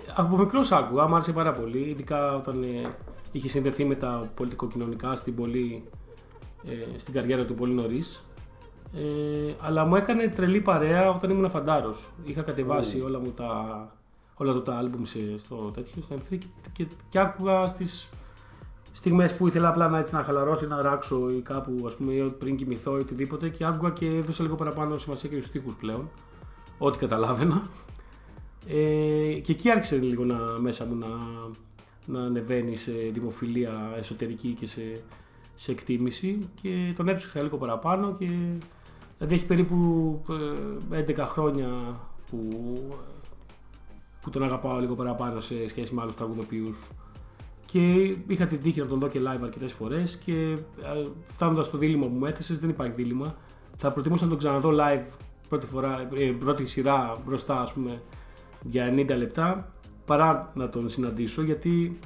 [0.07, 2.89] Ε, Από μικρός άκουγα, μου άρεσε πάρα πολύ, ειδικά όταν ε,
[3.36, 5.84] είχε συνδεθεί με τα πολιτικοκοινωνικά στην, πολύ,
[6.66, 8.26] ε, στην καριέρα του πολύ νωρίς.
[8.94, 12.12] Ε, αλλά μου έκανε τρελή παρέα όταν ήμουν φαντάρος.
[12.24, 13.92] Είχα κατεβάσει όλα μου τα,
[14.36, 18.10] όλα του τα άλμπουμ σε, στο τέτοιο, στο MP3 και, και, και άκουγα στις
[18.92, 22.14] στιγμές που ήθελα απλά να, έτσι, να χαλαρώσω ή να ράξω ή κάπου ας πούμε,
[22.14, 25.76] ή πριν κοιμηθώ ή οτιδήποτε και άκουγα και έδωσα λίγο παραπάνω σημασία και στους στίχους
[25.76, 26.10] πλέον,
[26.78, 27.68] ό,τι καταλάβαινα.
[28.68, 31.08] Ε, και εκεί άρχισε λίγο να, μέσα μου να,
[32.06, 35.01] να ανεβαίνει σε δημοφιλία εσωτερική και σε,
[35.53, 38.30] σε εκτίμηση και τον έψαξα λίγο παραπάνω και
[39.18, 40.22] δηλαδή έχει περίπου
[40.91, 41.99] ε, 11 χρόνια
[42.30, 42.39] που,
[44.22, 46.89] που τον αγαπάω λίγο παραπάνω σε σχέση με άλλους τραγουδοποιούς
[47.66, 50.18] και είχα την τύχη να τον δω και live αρκετές φορές.
[50.18, 50.58] Και
[51.24, 53.36] φτάνοντας στο δίλημα που μου έθεσες, δεν υπάρχει δίλημα.
[53.76, 55.18] Θα προτιμούσα να τον ξαναδώ live
[55.49, 58.01] πρώτη, φορά, ε, πρώτη σειρά μπροστά, ας πούμε,
[58.62, 59.72] για 90 λεπτά
[60.06, 61.99] παρά να τον συναντήσω γιατί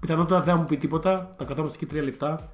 [0.00, 1.34] πιθανότατα δεν θα μου πει τίποτα.
[1.36, 2.48] Θα καθόμαστε εκεί 3 λεπτά.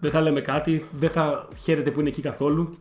[0.00, 2.76] Δεν θα λέμε κάτι, δεν θα χαίρεται που είναι εκεί καθόλου.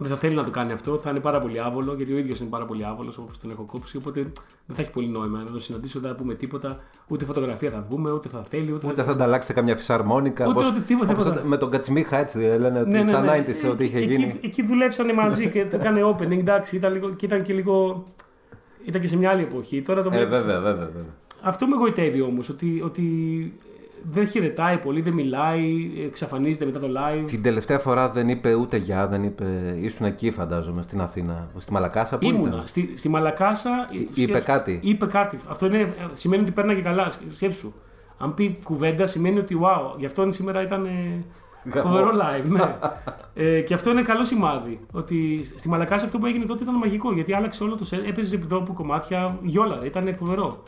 [0.00, 2.40] Δεν θα θέλει να το κάνει αυτό, θα είναι πάρα πολύ άβολο γιατί ο ίδιος
[2.40, 3.96] είναι πάρα πολύ άβολος όπως τον έχω κόψει.
[3.96, 4.22] Οπότε
[4.66, 6.76] δεν θα έχει πολύ νόημα να τον συναντήσω, δεν θα πούμε τίποτα.
[7.08, 10.46] Ούτε φωτογραφία θα βγούμε, ούτε θα θέλει, ούτε, Ούτε θα ανταλλάξετε καμιά φυσαρμόνικα.
[10.46, 11.44] Ούτε πώς- ούτε τίποτα, όπως τίποτα.
[11.44, 13.44] Με τον Κατσιμίχα έτσι λένε ότι Ναι, ναι, στα ναι.
[13.46, 14.38] 90s ότι είχε εκεί, γίνει.
[14.42, 18.04] Εκεί δουλέψανε μαζί και το έκανε opening, εντάξει, ήταν, λίγο, και ήταν και λίγο.
[18.88, 19.82] Ήταν και σε μια άλλη εποχή.
[19.82, 20.84] Τώρα το Ε, βλέπεις- βέβαια, βέβαια.
[20.86, 21.14] βέβαια.
[21.42, 23.02] Αυτό με γοητεύει όμως, ότι, ότι
[24.10, 27.24] δεν χαιρετάει πολύ, δεν μιλάει, εξαφανίζεται μετά το live.
[27.26, 29.76] Την τελευταία φορά δεν είπε ούτε γεια, δεν είπε.
[29.80, 31.48] ήσουν εκεί, φαντάζομαι, στην Αθήνα.
[31.56, 32.48] Στη Μαλακάσα, πού Ήμουνα.
[32.48, 32.66] ήταν.
[32.66, 33.70] Στη, στη Μαλακάσα.
[34.14, 35.38] είπε κάτι; Είπε κάτι.
[35.48, 37.10] Αυτό είναι, σημαίνει ότι πέρναγε καλά.
[37.10, 37.72] Σκ- Σκέψου.
[38.18, 41.24] Αν πει κουβέντα, σημαίνει ότι wow, γι' αυτό σήμερα ήταν ε, Γαμό.
[41.70, 42.48] Φοβερό live.
[42.48, 42.76] Ναι.
[43.34, 44.86] ε, και αυτό είναι καλό σημάδι.
[44.92, 47.12] Ότι στη Μαλακάσα αυτό που έγινε τότε ήταν μαγικό.
[47.12, 48.08] Γιατί άλλαξε όλο το σετ.
[48.08, 49.86] Έπαιζε επιδόπου κομμάτια, γιόλαρε.
[49.86, 50.62] Ήταν φοβερό.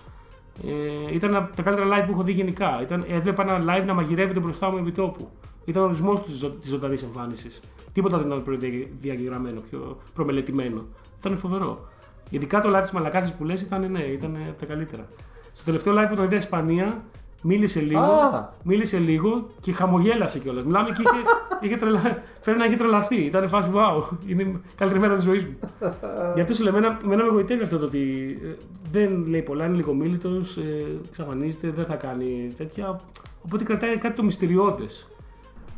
[0.66, 2.78] Ε, ήταν από τα καλύτερα live που έχω δει γενικά.
[2.82, 5.28] Ήταν, έβλεπα ένα live να μαγειρεύεται μπροστά μου επί τόπου.
[5.64, 7.60] Ήταν ο ορισμός της ζωντανής εμφάνισης.
[7.92, 10.84] Τίποτα δεν ήταν προδιαγεγραμμένο, πιο προμελετημένο.
[11.18, 11.88] Ήταν φοβερό.
[12.30, 15.08] Ειδικά το live της Μαλακάση που λες ήταν, ναι, ήταν από τα καλύτερα.
[15.52, 17.04] Στο τελευταίο live που τον είδα Ισπανία,
[17.42, 18.48] μίλησε λίγο, Α.
[18.62, 20.64] μίλησε λίγο και χαμογέλασε κιόλας.
[20.64, 21.22] Μιλάμε και είχε,
[21.64, 22.22] είχε τρελα...
[22.40, 23.16] φέρει να έχει τρελαθεί.
[23.16, 25.56] Ήταν φάση, wow, είναι η καλύτερη μέρα της ζωής μου.
[26.34, 29.64] Γι' αυτό σου λέω, εμένα, εμένα με εγωιτεύει αυτό το ότι ε, δεν λέει πολλά,
[29.64, 33.00] είναι λίγο μίλητος, ε, εξαφανίζεται, δεν θα κάνει τέτοια.
[33.44, 35.08] Οπότε κρατάει κάτι το μυστηριώδες.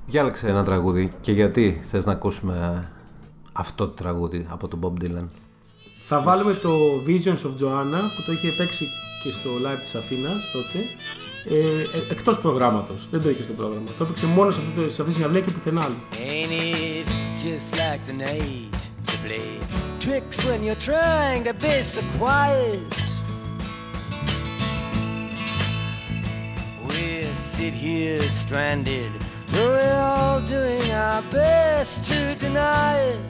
[0.06, 2.88] Διάλεξε ένα τραγούδι και γιατί θες να ακούσουμε
[3.52, 5.26] αυτό το τραγούδι από τον Bob Dylan.
[6.04, 6.70] Θα βάλουμε το
[7.06, 8.86] Visions of Joanna που το είχε παίξει
[9.22, 10.84] και στο live της Αθήνας τότε.
[11.50, 13.08] Ε, ε, εκτός προγράμματος.
[13.10, 13.86] Δεν το είχε στο πρόγραμμα.
[13.98, 15.96] Το έπαιξε μόνο σε αυτή, σε αυτή τη συναυλία και πουθενά άλλο.
[16.12, 17.06] Ain't it
[17.44, 19.48] just like the night to play
[20.04, 22.92] tricks when you're trying to be so quiet?
[26.86, 27.02] We
[27.54, 29.12] sit here stranded,
[29.52, 33.20] though we're all doing our best to deny it.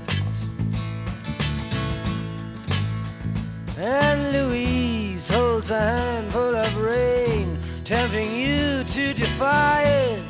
[3.79, 10.22] And Louise holds a handful of rain, tempting you to defy it.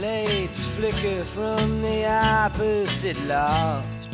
[0.00, 4.08] Lights flicker from the opposite loft.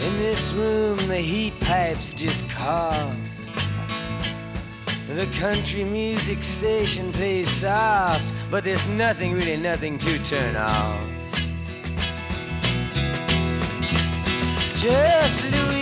[0.00, 3.16] In this room, the heat pipes just cough.
[5.08, 11.08] The country music station plays soft, but there's nothing, really nothing to turn off.
[14.76, 15.79] Just Louise and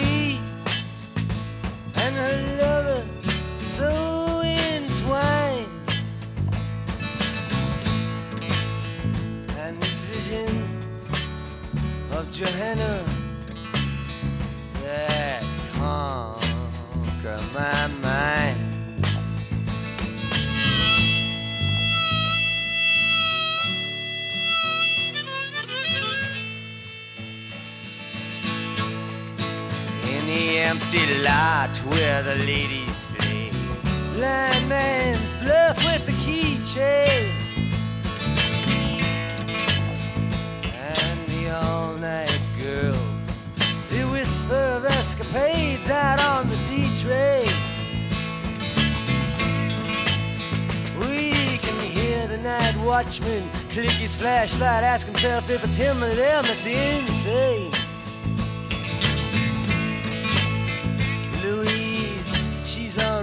[2.18, 3.02] her lover
[3.60, 5.68] so entwined.
[9.58, 11.12] and these visions
[12.10, 13.04] of Johanna
[14.82, 15.42] that
[15.74, 18.67] conquer my mind.
[30.28, 33.50] The empty lot where the ladies play,
[34.14, 37.32] blind man's bluff with the keychain.
[40.74, 43.48] and the all night girls.
[43.88, 47.48] The whisper of escapades out on the D train.
[51.00, 56.14] We can hear the night watchman click his flashlight, ask himself if it's him or
[56.14, 57.77] them that's insane.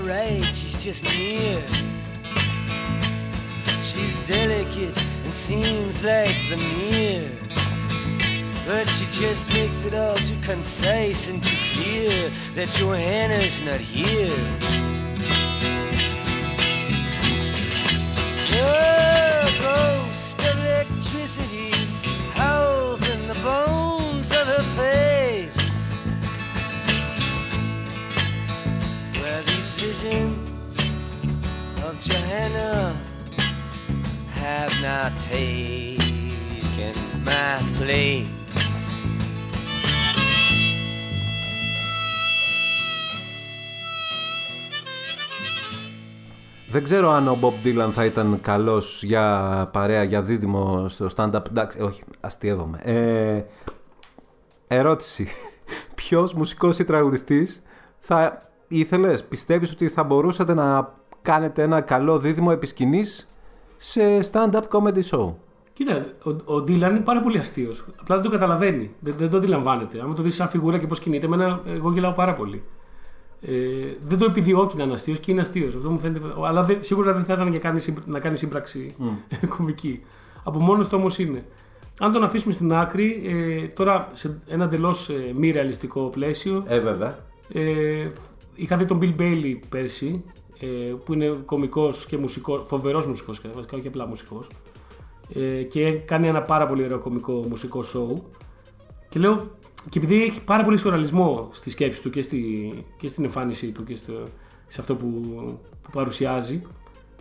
[0.06, 1.62] Alright, she's just near.
[3.82, 7.30] She's delicate and seems like the mirror.
[8.68, 14.95] But she just makes it all too concise and too clear that Johanna's not here.
[35.06, 36.96] Have not taken
[37.26, 38.28] my place.
[46.68, 51.50] Δεν ξέρω αν ο Bob Dylan θα ήταν καλός για παρέα, για δίδυμο στο stand-up.
[51.50, 52.80] Εντάξει, όχι, αστείευομαι.
[52.82, 53.44] Ε,
[54.68, 55.28] ερώτηση.
[55.96, 57.62] Ποιος μουσικός ή τραγουδιστής
[57.98, 63.35] θα ήθελες, πιστεύεις ότι θα μπορούσατε να κάνετε ένα καλό δίδυμο επί σκηνής
[63.90, 65.34] σε stand-up comedy show.
[65.74, 67.86] Κοίτα, ο, ο Dylan είναι πάρα πολύ αστείος.
[68.02, 68.92] Απλά δεν το καταλαβαίνει.
[69.00, 70.02] Δεν, δεν το αντιλαμβάνεται.
[70.02, 72.64] Αν το δεις σαν φιγούρα και πώς κινείται, εμένα, εγώ γελάω πάρα πολύ.
[73.42, 73.52] Ε,
[74.06, 75.76] δεν το επιδιώκει να είναι αστείος και είναι αστείος.
[75.76, 76.26] Αυτό μου φαίνεται.
[76.46, 78.96] Αλλά δεν, σίγουρα δεν θα ήταν για κάνει, σύμπ- να κάνει σύμπραξη
[79.58, 80.04] κομική.
[80.44, 81.46] Από μόνος του όμως είναι.
[82.00, 87.18] Αν τον αφήσουμε στην άκρη, ε, τώρα σε ένα εντελώς μη ρεαλιστικό πλαίσιο, Ε, βέβαια.
[87.54, 88.08] ε,
[88.56, 90.24] είχα δει τον Bill Bailey πέρσι,
[90.60, 90.68] ε,
[91.04, 94.48] που είναι κωμικός και μουσικός, φοβερός μουσικός, βασικά όχι απλά μουσικός.
[95.34, 98.22] Ε, και κάνει ένα πάρα πολύ ωραίο κωμικό μουσικό show.
[99.10, 99.52] Και λέω,
[99.90, 103.84] και επειδή έχει πάρα πολύ σουραλισμό στη σκέψη του και, στη, και στην εμφάνισή του
[103.84, 104.14] και στο,
[104.68, 105.08] σε αυτό που,
[105.82, 106.62] που παρουσιάζει.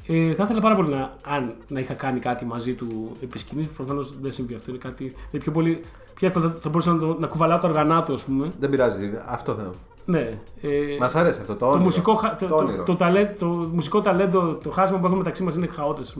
[0.07, 3.66] Ε, θα ήθελα πάρα πολύ να, αν, να είχα κάνει κάτι μαζί του επί σκηνής,
[3.66, 4.70] προφανώς δεν συμβεί αυτό.
[4.70, 5.85] Είναι κάτι είναι πιο πολύ.
[6.14, 8.51] Πιο εύκολα θα μπορούσα να, το, να κουβαλάω το οργανάτο, ας πούμε.
[8.59, 9.11] Δεν πειράζει.
[9.26, 9.74] Αυτό θέλω.
[10.05, 10.39] Ναι.
[10.61, 10.69] Ε,
[11.01, 11.83] Μας αρέσει αυτό το το, όνειρο.
[11.83, 12.83] μουσικό, χα- το, Το το, όνειρο.
[12.83, 16.17] το, ταλέ- το μουσικό ταλέντο, το χάσμα που έχουμε μεταξύ μας είναι χαότες.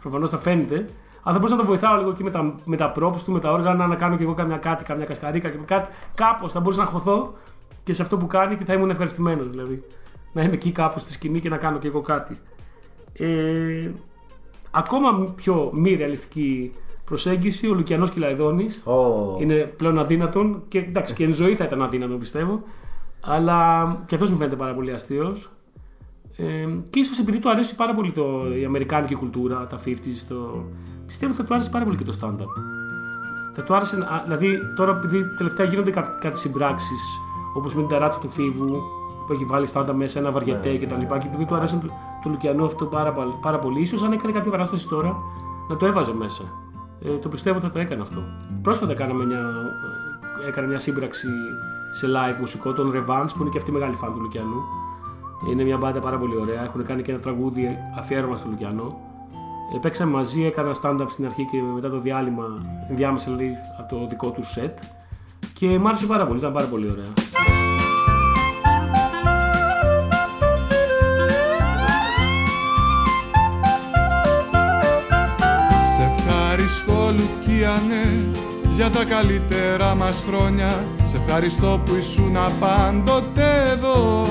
[0.00, 0.74] Προφανώς θα φαίνεται.
[1.22, 3.40] Αλλά θα μπορούσα να το βοηθάω λίγο εκεί με τα, με τα props του, με
[3.40, 5.88] τα όργανα, να κάνω κι εγώ καμιά κάτι, καμιά κασκαρίκα και κάτι.
[6.14, 7.32] Κάπως θα μπορούσα να χωθώ
[7.82, 9.48] και σε αυτό που κάνει και θα ήμουν ευχαριστημένος.
[9.50, 9.84] Δηλαδή.
[10.32, 12.36] Να είμαι εκεί κάπου στη σκηνή και να κάνω κι εγώ κάτι.
[13.12, 13.90] Ε,
[14.70, 16.70] ακόμα πιο μη ρεαλιστική
[17.04, 21.82] προσέγγιση, ο Λουκιανός Κυλαϊδόνης Ω, είναι πλέον αδύνατον και εντάξει και εν ζωή θα ήταν
[21.82, 22.62] αδύνατο πιστεύω.
[23.20, 25.50] Αλλά και αυτός μου φαίνεται πάρα πολύ αστείος.
[26.36, 30.64] Ε, και ίσως επειδή του αρέσει πάρα πολύ το, η αμερικάνικη κουλτούρα, τα 50s, το...
[31.06, 32.46] πιστεύω ότι θα του άρεσε πάρα πολύ και το stand-up.
[33.52, 37.18] Θα του άρεσε, να- δηλαδή τώρα επειδή τελευταία γίνονται κά, κάτι συμπράξεις,
[37.56, 38.82] όπως με την ταράτσα του Φίβου
[39.26, 40.94] που έχει βάλει stand-up μέσα, ένα βαριετέ κτλ.
[41.18, 41.90] Και, επειδή του αρέσει του,
[42.22, 45.16] του Λουκιανού αυτό πάρα, πολύ- πάρα πολύ, ίσως αν έκανε κάποια παράσταση τώρα
[45.68, 46.42] να το έβαζε μέσα.
[47.04, 48.20] Ε, το πιστεύω ότι θα το έκανε αυτό.
[48.62, 49.38] Πρόσφατα κάναμε μια,
[50.44, 51.26] ε, έκανε μια σύμπραξη
[51.90, 54.62] σε live μουσικό, τον Revans, που είναι και αυτή μεγάλη φαν του Λουκιανού.
[55.50, 56.62] Είναι μια μπάντα πάρα πολύ ωραία.
[56.62, 59.00] Έχουν κάνει και ένα τραγούδι αφιέρωμα στο Λουκιανό.
[59.74, 62.44] Ε, παίξαμε μαζί, έκανα stand-up στην αρχή και μετά το διάλειμμα,
[62.90, 64.72] ενδιάμεσα δηλαδή από το δικό του set.
[65.52, 67.12] Και μ' άρεσε πάρα πολύ, ήταν πάρα πολύ ωραία.
[75.94, 78.30] Σε ευχαριστώ Λουκίανε
[78.78, 84.26] για τα καλύτερα μας χρόνια Σε ευχαριστώ που ήσουν πάντοτε εδώ.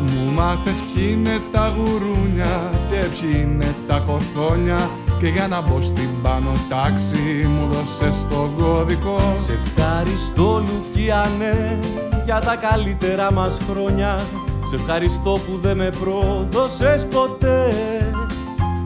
[0.00, 4.90] Μου μάθες ποιοι είναι τα γουρούνια και ποιοι είναι τα κοθόνια.
[5.20, 9.34] Και για να μπω στην πάνω τάξη μου δώσες τον κώδικο.
[9.36, 11.78] Σε ευχαριστώ Λουκιανέ
[12.24, 14.20] για τα καλύτερα μας χρόνια.
[14.64, 17.74] Σε ευχαριστώ που δεν με πρόδωσες ποτέ.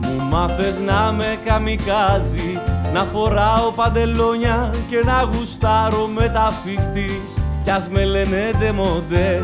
[0.01, 7.69] Μου μάθες να με καμικάζεις Να φοράω παντελόνια και να γουστάρω με τα 50's Κι
[7.69, 9.41] ας με λένε ντεμοντέ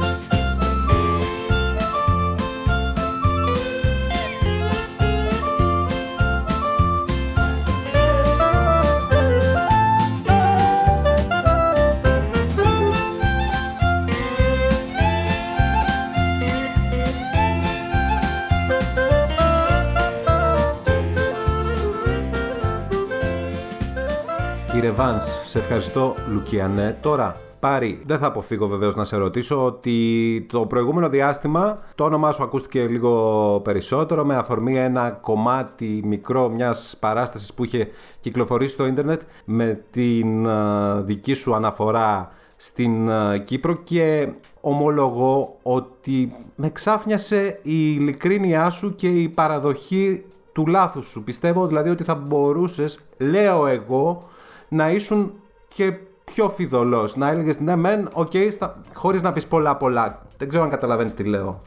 [24.86, 26.98] Η Revans, σε ευχαριστώ Λουκιανέ.
[27.02, 32.32] Τώρα, Πάρη, δεν θα αποφύγω βεβαίως να σε ρωτήσω ότι το προηγούμενο διάστημα το όνομά
[32.32, 37.88] σου ακούστηκε λίγο περισσότερο με αφορμή ένα κομμάτι μικρό μιας παράστασης που είχε
[38.20, 46.34] κυκλοφορήσει στο ίντερνετ με την α, δική σου αναφορά στην α, Κύπρο και ομολογώ ότι
[46.56, 51.24] με ξάφνιασε η ειλικρίνειά σου και η παραδοχή του λάθους σου.
[51.24, 54.24] Πιστεύω δηλαδή ότι θα μπορούσες, λέω εγώ,
[54.70, 55.34] να ήσουν
[55.68, 55.94] και
[56.24, 57.16] πιο φειδωλός.
[57.16, 58.82] Να έλεγες ναι μεν, οκ, στα...
[58.94, 60.26] χωρίς να πεις πολλά πολλά.
[60.38, 61.62] Δεν ξέρω αν καταλαβαίνεις τι λέω.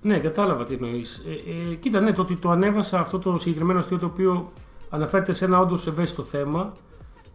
[0.00, 1.24] Ναι, κατάλαβα τι εννοείς.
[1.26, 4.50] Ε, ε, κοίτα, ναι, το ότι το ανέβασα αυτό το συγκεκριμένο αστείο το οποίο
[4.90, 6.72] αναφέρεται σε ένα όντως ευαίσθητο θέμα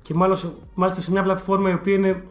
[0.01, 2.23] και μάλιστα, μάλιστα σε μια πλατφόρμα η οποία είναι,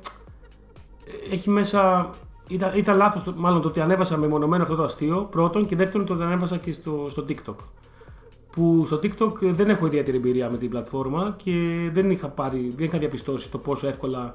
[1.31, 2.11] έχει μέσα.
[2.49, 6.15] Ήταν, ήταν λάθος, μάλλον το ότι ανέβασα μεμονωμένο αυτό το αστείο, πρώτον, και δεύτερον το
[6.15, 7.55] ότι ανέβασα και στο, στο TikTok.
[8.57, 11.53] Που στο TikTok δεν έχω ιδιαίτερη εμπειρία με την πλατφόρμα και
[11.93, 14.35] δεν είχα, πάρει, δεν είχα διαπιστώσει το πόσο εύκολα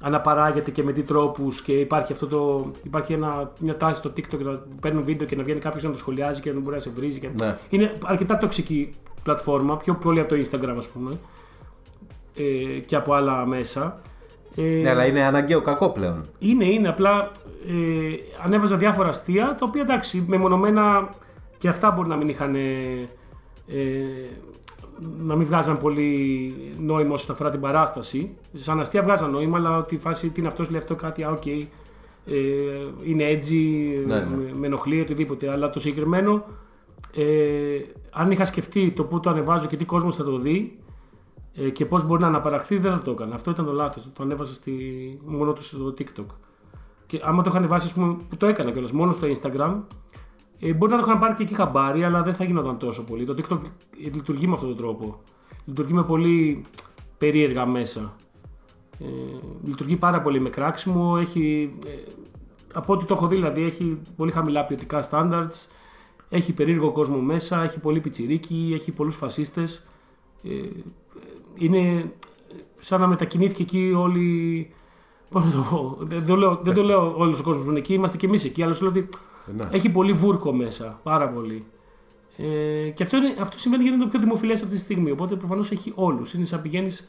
[0.00, 4.38] αναπαράγεται και με τι τρόπους και υπάρχει, αυτό το, υπάρχει ένα, μια τάση στο TikTok
[4.38, 6.90] να παίρνουν βίντεο και να βγαίνει κάποιος να το σχολιάζει και να μπορεί να σε
[6.90, 7.20] βρίζει.
[7.20, 7.28] Και...
[7.40, 7.58] Ναι.
[7.68, 11.18] Είναι αρκετά τοξική πλατφόρμα, πιο πολύ από το Instagram, ας πούμε,
[12.34, 14.00] ε, και από άλλα μέσα.
[14.56, 16.24] Ε, Ναι, αλλά είναι αναγκαίο κακό πλέον.
[16.38, 16.88] είναι, είναι.
[16.88, 17.30] Απλά
[17.66, 18.14] ε,
[18.44, 21.08] ανέβαζα διάφορα αστεία τα οποία εντάξει, μεμονωμένα
[21.58, 22.56] και αυτά μπορεί να μην είχαν.
[23.66, 24.30] Ε, ε,
[25.18, 28.34] να μην βγάζαν πολύ νόημα όσον αφορά την παράσταση.
[28.52, 31.30] Σαν αστεία βγάζαν νόημα, αλλά ότι η φάση τι είναι αυτός, λέει αυτό κάτι, α,
[31.30, 31.46] οκ.
[31.46, 31.62] ε,
[33.04, 34.36] είναι edgy, Ναι, ναι.
[34.36, 35.50] Με, με ενοχλεί, οτιδήποτε.
[35.50, 36.44] Αλλά το συγκεκριμένο,
[37.14, 37.24] ε,
[38.10, 40.78] αν είχα σκεφτεί το πού το ανεβάζω και τι κόσμος θα το δει,
[41.54, 43.34] ε, και πώς μπορεί να αναπαραχθεί, δεν θα το έκανα.
[43.34, 44.10] Αυτό ήταν το λάθος.
[44.12, 44.72] Το ανέβασα στη...
[45.24, 46.26] μόνο του στο TikTok.
[47.06, 49.76] Και άμα το είχα ανεβάσει, ας πούμε, που το έκανα κιόλας μόνο στο Instagram,
[50.60, 53.24] ε, μπορεί να το είχαν πάρει και εκεί χαμπάρι, αλλά δεν θα γινόταν τόσο πολύ.
[53.24, 53.60] Το TikTok
[53.98, 55.20] λειτουργεί με αυτόν τον τρόπο.
[55.64, 56.64] Λειτουργεί με πολύ
[57.18, 58.16] περίεργα μέσα.
[58.98, 59.04] Ε,
[59.64, 61.16] λειτουργεί πάρα πολύ με κράξιμο.
[61.20, 62.10] Έχει, ε,
[62.74, 65.68] από ό,τι το έχω δει, δηλαδή, έχει πολύ χαμηλά ποιοτικά standards.
[66.28, 69.88] Έχει περίεργο κόσμο μέσα, έχει πολύ πιτσιρίκι, έχει πολλούς φασίστες.
[70.42, 70.50] Ε,
[71.54, 72.12] είναι
[72.74, 74.85] σαν να μετακινήθηκε εκεί όλη, Πώς να
[75.40, 75.96] το πω.
[76.00, 78.44] Δεν, το λέω, δεν το λέω όλος ο κόσμος που είναι εκεί, είμαστε και εμείς
[78.44, 78.62] εκεί.
[78.62, 79.08] Αλλά σου λέω ότι
[79.56, 79.76] Ναι.
[79.76, 81.00] έχει πολύ βούρκο μέσα.
[81.02, 81.64] Πάρα πολύ.
[82.36, 85.10] Ε, και αυτό, είναι, αυτό συμβαίνει γιατί είναι το πιο δημοφιλές αυτή τη στιγμή.
[85.10, 86.34] Οπότε προφανώς έχει όλους.
[86.34, 87.08] Είναι σαν πηγαίνεις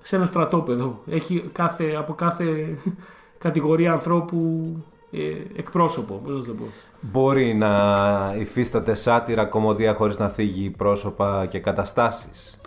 [0.00, 1.02] σε ένα στρατόπεδο.
[1.06, 2.78] Έχει κάθε, από κάθε
[3.38, 4.66] κατηγορία ανθρώπου
[5.10, 5.20] ε,
[5.56, 6.14] εκπρόσωπο.
[6.24, 6.64] Πώς να σου το πω.
[7.00, 12.60] Μπορεί να υφίσταται σάτυρα κομμωδία χωρίς να θίγει πρόσωπα και καταστάσεις.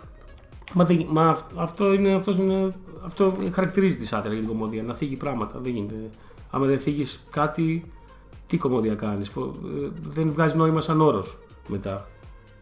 [0.74, 2.72] Μα, δεν- μα αυ- αυτό, είναι, αυτός είναι,
[3.04, 4.82] αυτό χαρακτηρίζει τη σάτυρα για την κομμωδία.
[4.82, 5.58] Να θίγει πράγματα.
[5.58, 6.10] Δεν γίνεται.
[6.50, 7.90] Άμα δεν θίγεις κάτι,
[8.46, 9.32] τι κομμωδία κάνεις;
[10.00, 12.08] Δεν βγάζει νόημα σαν όρος μετά.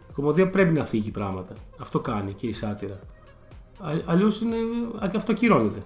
[0.09, 1.55] Η κομμωδία πρέπει να θίγει πράγματα.
[1.79, 3.01] Αυτό κάνει και η σάτυρα.
[4.05, 4.43] Αλλιώς
[5.15, 5.83] αυτό ακυρώνεται.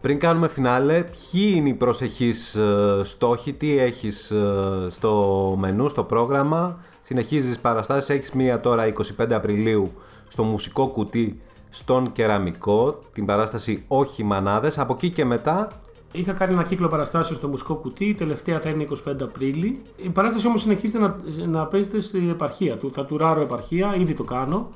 [0.00, 6.04] Πριν κάνουμε φινάλε, ποιοι είναι οι προσεχείς ε, στόχοι, τι έχεις ε, στο μενού, στο
[6.04, 9.92] πρόγραμμα; Συνεχίζεις παραστάσεις, έχεις μία τώρα 25 Απριλίου
[10.28, 11.38] στο μουσικό κουτί
[11.74, 14.78] στον Κεραμικό, την παράσταση «Όχι Μανάδες».
[14.78, 15.68] Από εκεί και μετά
[16.12, 19.82] Είχα κάνει ένα κύκλο παραστάσεων στο μουσικό κουτί, η τελευταία θα είναι 25 Απρίλη.
[19.96, 22.92] Η παράσταση όμως συνεχίζεται να, να παίζεται στην επαρχία του.
[22.92, 24.68] Θα τουράρω επαρχία, ήδη το κάνω.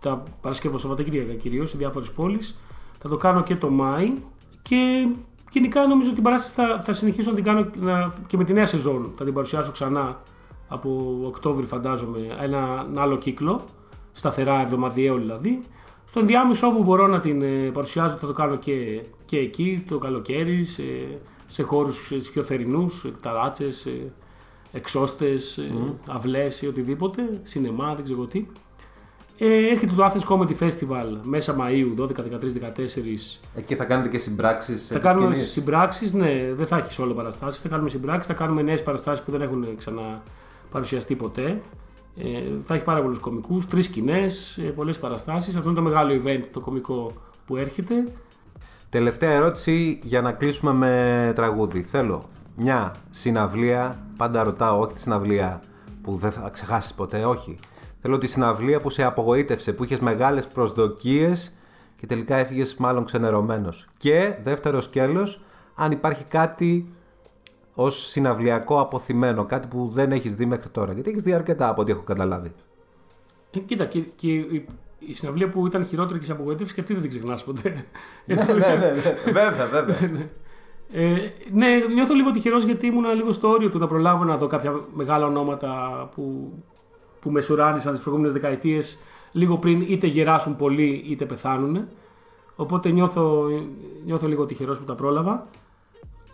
[0.00, 2.58] Τα Παρασκευό Σαββατοκύριακα κυρίως σε διάφορες πόλεις.
[2.98, 4.12] Θα το κάνω και το Μάη.
[4.62, 5.08] Και
[5.50, 8.52] γενικά νομίζω ότι την παράσταση θα, θα συνεχίσω να την κάνω να- και με τη
[8.52, 9.12] νέα σεζόν.
[9.16, 10.20] Θα την παρουσιάσω ξανά
[10.68, 13.64] από Οκτώβρη, φαντάζομαι, ένα, ένα άλλο κύκλο.
[14.12, 15.62] Σταθερά, εβδομαδιαίο δηλαδή.
[16.14, 19.98] Στο ενδιάμεσο όπου μπορώ να την ε, παρουσιάζω θα το κάνω και, και εκεί το
[19.98, 20.82] καλοκαίρι, σε,
[21.46, 24.12] σε χώρους ε, πιο θερινούς, ε, ταράτσες, ε,
[24.72, 25.72] εξώστες, ε,
[26.08, 28.46] αυλές ή οτιδήποτε, σινεμά, δεν ξέρω τι.
[29.38, 33.40] Ε, έρχεται το Athens Comedy Festival μέσα Μαΐου, 12, 13, 14.
[33.54, 37.60] εκεί θα κάνετε και συμπράξεις Θα κάνουμε συμπράξεις, ναι, δεν θα έχει όλο παραστάσεις.
[37.60, 41.62] Θα κάνουμε συμπράξεις, θα κάνουμε νέες παραστάσεις που δεν έχουν ξαναπαρουσιαστεί ποτέ.
[42.16, 45.56] Ε, θα έχει πάρα πολλούς κομικούς, τρεις σκηνές, ε, πολλές παραστάσεις.
[45.56, 47.12] Αυτό είναι το μεγάλο event, το κομικό
[47.46, 48.12] που έρχεται.
[48.88, 51.82] Τελευταία ερώτηση για να κλείσουμε με τραγούδι.
[51.82, 52.24] Θέλω
[52.56, 55.62] μια συναυλία, πάντα ρωτάω, όχι τη συναυλία
[56.02, 57.58] που δεν θα ξεχάσεις ποτέ, όχι.
[58.00, 61.56] Θέλω τη συναυλία που σε απογοήτευσε, που είχες μεγάλες προσδοκίες
[61.96, 63.88] και τελικά έφυγες μάλλον ξενερωμένος.
[63.96, 66.88] Και δεύτερο σκέλος, αν υπάρχει κάτι
[67.74, 70.92] ως συναυλιακό αποθυμένο, κάτι που δεν έχεις δει μέχρι τώρα.
[70.92, 72.52] Γιατί έχεις δει αρκετά από ό,τι έχω καταλάβει.
[73.50, 74.66] Ε, κοίτα, και, και η,
[74.98, 77.68] η συναυλία που ήταν χειρότερη και σε απογοήτευση και αυτή δεν την ξεχνάς ποτέ.
[78.26, 78.92] ναι, ναι, ναι,
[79.32, 80.28] βέβαια, βέβαια.
[80.90, 81.16] Ε,
[81.52, 84.80] ναι, νιώθω λίγο τυχερός γιατί ήμουν λίγο στο όριο του να προλάβω να δω κάποια
[84.92, 86.52] μεγάλα ονόματα που,
[87.20, 88.98] που μεσουράνησαν τις προηγούμενες δεκαετίες
[89.32, 91.88] λίγο πριν είτε γεράσουν πολύ είτε πεθάνουν.
[92.56, 93.46] Οπότε νιώθω,
[94.04, 95.46] νιώθω λίγο τυχερός που τα πρόλαβα.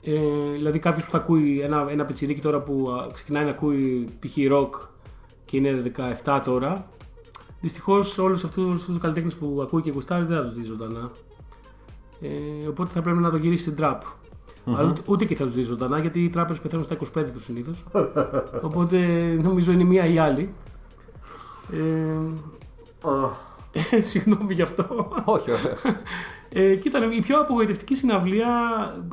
[0.03, 4.09] Ε, δηλαδή κάποιος που θα ακούει ένα, ένα πιτσιρίκι τώρα που α, ξεκινάει να ακούει
[4.19, 4.49] π.χ.
[4.49, 4.75] ροκ
[5.45, 5.83] και είναι
[6.25, 6.89] 17 τώρα.
[7.61, 11.11] Δυστυχώς όλους αυτούς τους καλλιτέχνες που ακούει και γουστάρει δεν θα τους δει ζωντανά.
[12.21, 14.03] Ε, οπότε θα πρέπει να το γυρίσει στην τραπ.
[14.67, 17.45] Αλλά ούτε, ούτε και θα τους δει ζωντανά γιατί οι τράπερς πεθαίνουν στα 25 τους
[17.45, 17.85] συνήθως.
[18.63, 18.99] οπότε
[19.43, 20.55] νομίζω είναι μία ή άλλη.
[21.73, 22.17] Ε,
[24.11, 25.13] συγγνώμη γι' αυτό.
[25.25, 25.77] όχι, ωραία.
[26.53, 28.49] Ε, κοίτα, η πιο απογοητευτική συναυλία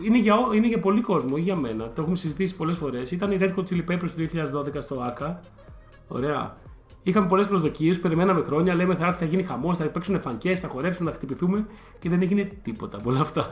[0.02, 1.84] είναι για, ό- είναι για πολύ κόσμο, όχι για μένα.
[1.90, 3.12] Το έχουμε συζητήσει πολλές φορές.
[3.12, 5.40] Ήταν η Red Hot Chili Peppers του 2012 στο ΑΚΑ.
[6.08, 6.58] Ωραία.
[7.04, 8.76] Είχαμε πολλές προσδοκίες, περιμέναμε χρόνια.
[8.76, 11.66] Λέμε θα έρθει, θα γίνει χαμός, θα παίξουν φανκές, θα χορέψουν, θα χτυπηθούμε
[12.00, 13.52] και δεν έγινε τίποτα από όλα αυτά.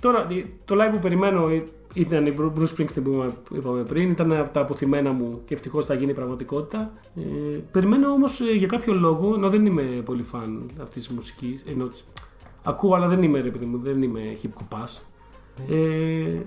[0.00, 0.26] Τώρα,
[0.64, 1.48] το live που περιμένω
[1.94, 5.86] ήταν η Bruce Springsteen που είπαμε- είπαμε πριν, ήταν από τα αποθυμένα μου και ευτυχώς
[5.86, 6.92] θα γίνει πραγματικότητα.
[7.16, 11.84] Ε, περιμένω όμως για κάποιο λόγο, ενώ δεν είμαι πολύ φαν αυτής της μουσικής, ενώ
[11.86, 12.04] της,
[12.66, 14.78] ακούω αλλά δεν είμαι ρε παιδί μου, δεν είμαι hip hop
[15.70, 16.40] ε,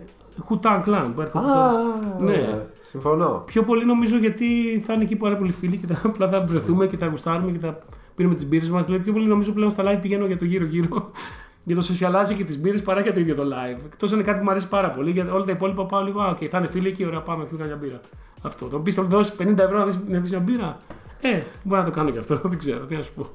[0.49, 1.71] Wu-Tang Clan που έρχονται τώρα.
[2.19, 2.65] Ναι.
[2.81, 3.43] Συμφωνώ.
[3.45, 6.87] Πιο πολύ νομίζω γιατί θα είναι εκεί πάρα πολλοί φίλοι και θα, απλά θα βρεθούμε
[6.87, 7.77] και θα γουστάρουμε και θα
[8.15, 8.85] πίνουμε τις μπύρες μας.
[8.85, 11.11] Δηλαδή, πιο πολύ νομίζω πλέον στα live πηγαίνω για το γύρω-γύρω.
[11.65, 13.79] για το socialize και τις μπύρες παρά για το ίδιο το live.
[13.85, 15.11] Εκτός αν είναι κάτι που μου αρέσει πάρα πολύ.
[15.11, 16.21] Για όλα τα υπόλοιπα πάω λίγο.
[16.21, 18.01] Α, okay, θα είναι φίλοι εκεί, ωραία, πάμε, πιούμε μια μπύρα.
[18.41, 18.65] Αυτό.
[18.65, 20.77] Το πει, θα μου δώσει 50 ευρώ να δεις- να πεις μια μπύρα.
[21.21, 22.35] Ε, μπορεί να το κάνω και αυτό.
[22.49, 23.27] Δεν ξέρω, τι να σου πω.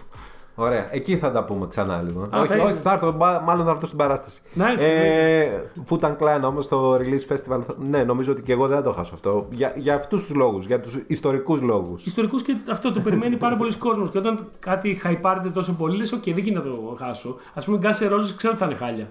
[0.56, 0.86] Ωραία.
[0.90, 2.28] Εκεί θα τα πούμε ξανά λοιπόν.
[2.35, 2.81] Α, όχι, θα όχι, είναι.
[2.82, 4.40] θα έρθω, μα- μάλλον θα έρθω στην παράσταση.
[4.59, 5.47] Nice, ε,
[5.85, 7.60] Φούταν Κλάν όμως στο release festival.
[7.66, 9.47] θα- Ναι, νομίζω ότι και εγώ δεν θα το χάσω αυτό.
[9.51, 12.05] Για, για αυτούς τους λόγους, για τους ιστορικούς λόγους.
[12.06, 14.10] Ιστορικούς και αυτό το περιμένει πάρα πολλοί κόσμος.
[14.10, 17.36] Και όταν κάτι χαϊπάρεται τόσο πολύ, λες: OK, δεν γίνεται να το χάσω.
[17.55, 19.09] Α πούμε, Γκάσε Ρόζε ξέρω ότι θα είναι χάλια.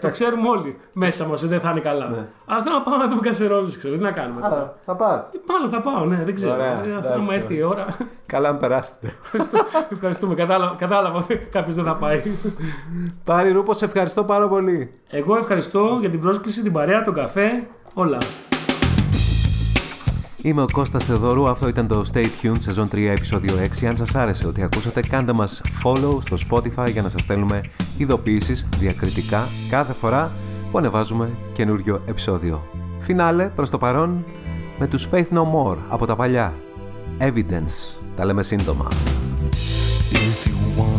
[0.00, 2.28] το ξέρουμε όλοι μέσα μας ότι δεν θα είναι καλά.
[2.46, 3.94] Αλλά θέλω να πάω να δω Γκάσε Ρόζε, ξέρω.
[3.96, 4.40] Τι να κάνουμε.
[4.40, 4.76] τώρα.
[4.84, 5.24] θα πας.
[5.34, 6.52] Ε, Μάλλον θα πάω, ναι, δεν ξέρω.
[6.54, 7.84] Ωραία, Ε, εντάξει, Άμα έρθει η ώρα.
[8.26, 9.12] Καλά να περάσετε.
[9.22, 12.22] Ευχαριστώ- Ευχαριστούμε κατάλαβα, κατάλαβα κάποιος δεν θα πάει.
[13.24, 14.90] Πάρη Ρούπο, ευχαριστώ πάρα πολύ.
[15.10, 18.18] Εγώ ευχαριστώ για την πρόσκληση, την παρέα, τον καφέ, όλα.
[20.42, 23.86] Είμαι ο Κώστας Θεδωρού, αυτό ήταν το Stay Tuned σεζόν 3 επεισόδιο 6.
[23.86, 27.60] Αν σας άρεσε ό,τι ακούσατε, κάντε μας follow στο Spotify για να σας στέλνουμε
[27.96, 30.30] ειδοποιήσεις διακριτικά κάθε φορά
[30.70, 32.62] που ανεβάζουμε καινούριο επεισόδιο.
[32.98, 34.24] Φινάλε προς το παρόν
[34.78, 36.54] με τους Faith No More από τα παλιά.
[37.18, 38.88] Evidence, τα λέμε σύντομα.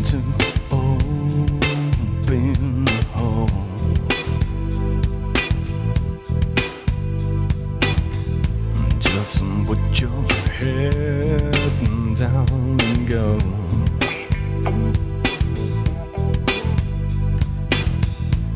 [0.04, 0.18] to
[0.72, 2.56] open
[2.86, 3.48] the hole.
[9.00, 10.24] Just put your
[10.58, 11.54] head
[12.16, 13.38] down and go.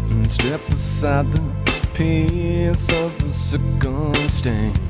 [0.09, 1.41] And step aside the
[1.93, 4.84] piece of circumstance.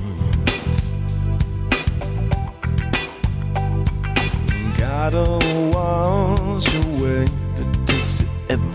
[4.98, 7.26] I don't wash away
[7.58, 8.75] the taste of everything.